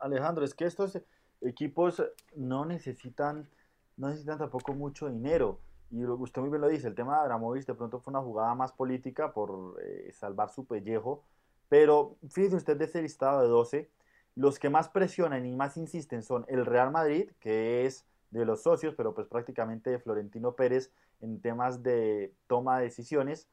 Alejandro, 0.00 0.44
es 0.44 0.54
que 0.54 0.64
estos 0.64 1.00
equipos 1.40 2.02
no 2.34 2.66
necesitan, 2.66 3.48
no 3.96 4.08
necesitan 4.08 4.38
tampoco 4.38 4.74
mucho 4.74 5.08
dinero. 5.08 5.60
Y 5.90 6.04
usted 6.04 6.40
muy 6.40 6.50
bien 6.50 6.60
lo 6.60 6.68
dice, 6.68 6.88
el 6.88 6.94
tema 6.94 7.14
de 7.14 7.20
Abramovich 7.22 7.64
de 7.64 7.74
pronto 7.74 8.00
fue 8.00 8.10
una 8.10 8.20
jugada 8.20 8.54
más 8.54 8.72
política 8.72 9.32
por 9.32 9.80
eh, 9.82 10.10
salvar 10.12 10.50
su 10.50 10.64
pellejo, 10.64 11.22
pero 11.68 12.16
fíjese 12.30 12.56
usted 12.56 12.76
de 12.76 12.86
ese 12.86 13.02
listado 13.02 13.40
de 13.42 13.48
12, 13.48 13.90
los 14.34 14.58
que 14.58 14.68
más 14.68 14.88
presionan 14.88 15.46
y 15.46 15.54
más 15.54 15.76
insisten 15.76 16.22
son 16.22 16.44
el 16.48 16.66
Real 16.66 16.90
Madrid, 16.90 17.30
que 17.40 17.86
es 17.86 18.04
de 18.30 18.44
los 18.44 18.62
socios, 18.62 18.94
pero 18.96 19.14
pues 19.14 19.28
prácticamente 19.28 19.90
de 19.90 19.98
Florentino 19.98 20.52
Pérez 20.52 20.92
en 21.20 21.40
temas 21.40 21.82
de 21.82 22.34
toma 22.46 22.78
de 22.78 22.84
decisiones, 22.84 23.48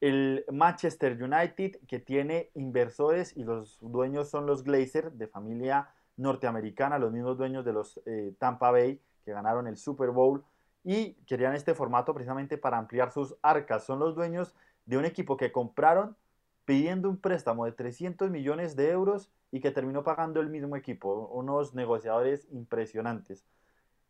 el 0.00 0.44
Manchester 0.52 1.20
United, 1.20 1.80
que 1.88 1.98
tiene 1.98 2.50
inversores 2.54 3.36
y 3.36 3.42
los 3.42 3.78
dueños 3.80 4.30
son 4.30 4.46
los 4.46 4.62
Glazer, 4.62 5.12
de 5.12 5.26
familia 5.26 5.90
norteamericana, 6.16 6.98
los 6.98 7.12
mismos 7.12 7.36
dueños 7.36 7.64
de 7.64 7.72
los 7.72 8.00
eh, 8.06 8.32
Tampa 8.38 8.70
Bay, 8.70 9.00
que 9.24 9.32
ganaron 9.32 9.66
el 9.66 9.76
Super 9.76 10.10
Bowl 10.10 10.44
y 10.84 11.14
querían 11.26 11.54
este 11.54 11.74
formato 11.74 12.14
precisamente 12.14 12.58
para 12.58 12.78
ampliar 12.78 13.10
sus 13.12 13.36
arcas. 13.42 13.84
Son 13.84 13.98
los 13.98 14.14
dueños 14.14 14.54
de 14.86 14.96
un 14.96 15.04
equipo 15.04 15.36
que 15.36 15.52
compraron 15.52 16.16
pidiendo 16.64 17.08
un 17.08 17.16
préstamo 17.16 17.64
de 17.64 17.72
300 17.72 18.30
millones 18.30 18.76
de 18.76 18.90
euros 18.90 19.30
y 19.50 19.60
que 19.60 19.70
terminó 19.70 20.04
pagando 20.04 20.40
el 20.40 20.50
mismo 20.50 20.76
equipo, 20.76 21.28
unos 21.32 21.74
negociadores 21.74 22.46
impresionantes. 22.50 23.46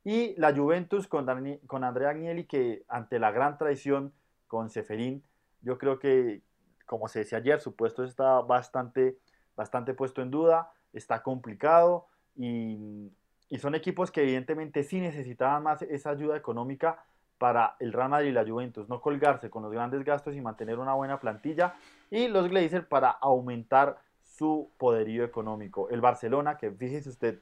Y 0.05 0.35
la 0.41 0.55
Juventus 0.55 1.07
con, 1.07 1.27
con 1.67 1.85
Andrea 1.85 2.11
Agnelli, 2.11 2.45
que 2.45 2.85
ante 2.89 3.19
la 3.19 3.31
gran 3.31 3.59
traición 3.59 4.13
con 4.47 4.71
Seferín, 4.71 5.23
yo 5.63 5.79
creo 5.79 5.99
que, 5.99 6.43
como 6.87 7.09
se 7.09 7.21
decía 7.21 7.39
ayer, 7.39 7.61
su 7.61 7.77
puesto 7.77 8.05
está 8.05 8.41
bastante, 8.41 9.19
bastante 9.57 9.95
puesto 9.95 10.23
en 10.23 10.31
duda, 10.31 10.73
está 10.93 11.23
complicado 11.23 12.07
y 12.35 13.11
y 13.49 13.59
son 13.59 13.75
equipos 13.75 14.11
que 14.11 14.23
evidentemente 14.23 14.83
sí 14.83 15.01
necesitaban 15.01 15.63
más 15.63 15.83
esa 15.83 16.11
ayuda 16.11 16.37
económica 16.37 17.03
para 17.39 17.77
el 17.79 17.93
Real 17.93 18.11
Madrid 18.11 18.31
y 18.31 18.33
la 18.33 18.45
Juventus, 18.45 18.89
no 18.89 19.01
colgarse 19.01 19.49
con 19.49 19.63
los 19.63 19.73
grandes 19.73 20.05
gastos 20.05 20.35
y 20.35 20.41
mantener 20.41 20.79
una 20.79 20.95
buena 20.95 21.21
plantilla. 21.21 21.75
Y 22.11 22.29
los 22.29 22.49
Glazers 22.49 22.85
para 22.87 23.11
aumentar 23.11 23.99
su 24.23 24.71
poderío 24.77 25.25
económico. 25.25 25.89
El 25.89 26.01
Barcelona, 26.01 26.59
que 26.59 26.71
fíjese 26.71 27.09
usted, 27.09 27.41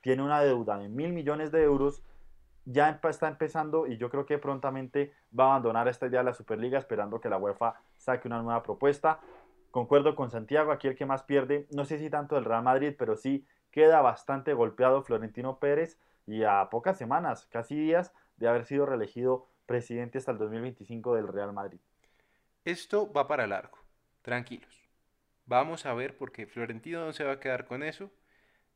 tiene 0.00 0.22
una 0.22 0.40
deuda 0.40 0.78
de 0.78 0.88
mil 0.88 1.12
millones 1.12 1.50
de 1.50 1.62
euros, 1.62 2.02
ya 2.64 3.00
está 3.02 3.28
empezando 3.28 3.86
y 3.86 3.96
yo 3.96 4.10
creo 4.10 4.26
que 4.26 4.38
prontamente 4.38 5.12
va 5.38 5.44
a 5.44 5.50
abandonar 5.52 5.88
esta 5.88 6.06
idea 6.06 6.20
de 6.20 6.26
la 6.26 6.34
Superliga 6.34 6.78
esperando 6.78 7.20
que 7.20 7.30
la 7.30 7.38
UEFA 7.38 7.80
saque 7.96 8.28
una 8.28 8.42
nueva 8.42 8.62
propuesta. 8.62 9.20
Concuerdo 9.70 10.14
con 10.14 10.30
Santiago, 10.30 10.70
aquí 10.70 10.88
el 10.88 10.94
que 10.94 11.06
más 11.06 11.22
pierde, 11.22 11.66
no 11.70 11.84
sé 11.84 11.98
si 11.98 12.10
tanto 12.10 12.36
el 12.36 12.44
Real 12.44 12.62
Madrid, 12.62 12.94
pero 12.98 13.16
sí 13.16 13.46
queda 13.78 14.00
bastante 14.00 14.54
golpeado 14.54 15.04
Florentino 15.04 15.60
Pérez 15.60 16.00
y 16.26 16.42
a 16.42 16.68
pocas 16.68 16.98
semanas, 16.98 17.46
casi 17.46 17.76
días, 17.76 18.12
de 18.36 18.48
haber 18.48 18.64
sido 18.64 18.86
reelegido 18.86 19.46
presidente 19.66 20.18
hasta 20.18 20.32
el 20.32 20.38
2025 20.38 21.14
del 21.14 21.28
Real 21.28 21.52
Madrid. 21.52 21.78
Esto 22.64 23.12
va 23.12 23.28
para 23.28 23.46
largo, 23.46 23.78
tranquilos. 24.22 24.82
Vamos 25.46 25.86
a 25.86 25.94
ver 25.94 26.16
porque 26.16 26.48
Florentino 26.48 27.06
no 27.06 27.12
se 27.12 27.22
va 27.22 27.34
a 27.34 27.38
quedar 27.38 27.66
con 27.66 27.84
eso 27.84 28.10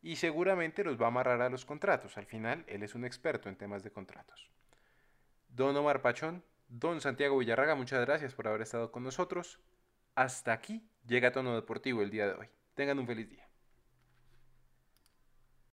y 0.02 0.14
seguramente 0.14 0.84
los 0.84 1.00
va 1.00 1.06
a 1.06 1.08
amarrar 1.08 1.42
a 1.42 1.50
los 1.50 1.64
contratos. 1.64 2.16
Al 2.16 2.26
final, 2.26 2.62
él 2.68 2.84
es 2.84 2.94
un 2.94 3.04
experto 3.04 3.48
en 3.48 3.56
temas 3.56 3.82
de 3.82 3.90
contratos. 3.90 4.52
Don 5.48 5.76
Omar 5.76 6.00
Pachón, 6.00 6.44
don 6.68 7.00
Santiago 7.00 7.38
Villarraga, 7.38 7.74
muchas 7.74 8.06
gracias 8.06 8.34
por 8.34 8.46
haber 8.46 8.62
estado 8.62 8.92
con 8.92 9.02
nosotros. 9.02 9.58
Hasta 10.14 10.52
aquí 10.52 10.88
llega 11.08 11.32
Tono 11.32 11.56
Deportivo 11.56 12.02
el 12.02 12.10
día 12.10 12.28
de 12.28 12.34
hoy. 12.34 12.46
Tengan 12.76 13.00
un 13.00 13.08
feliz 13.08 13.28
día. 13.28 13.51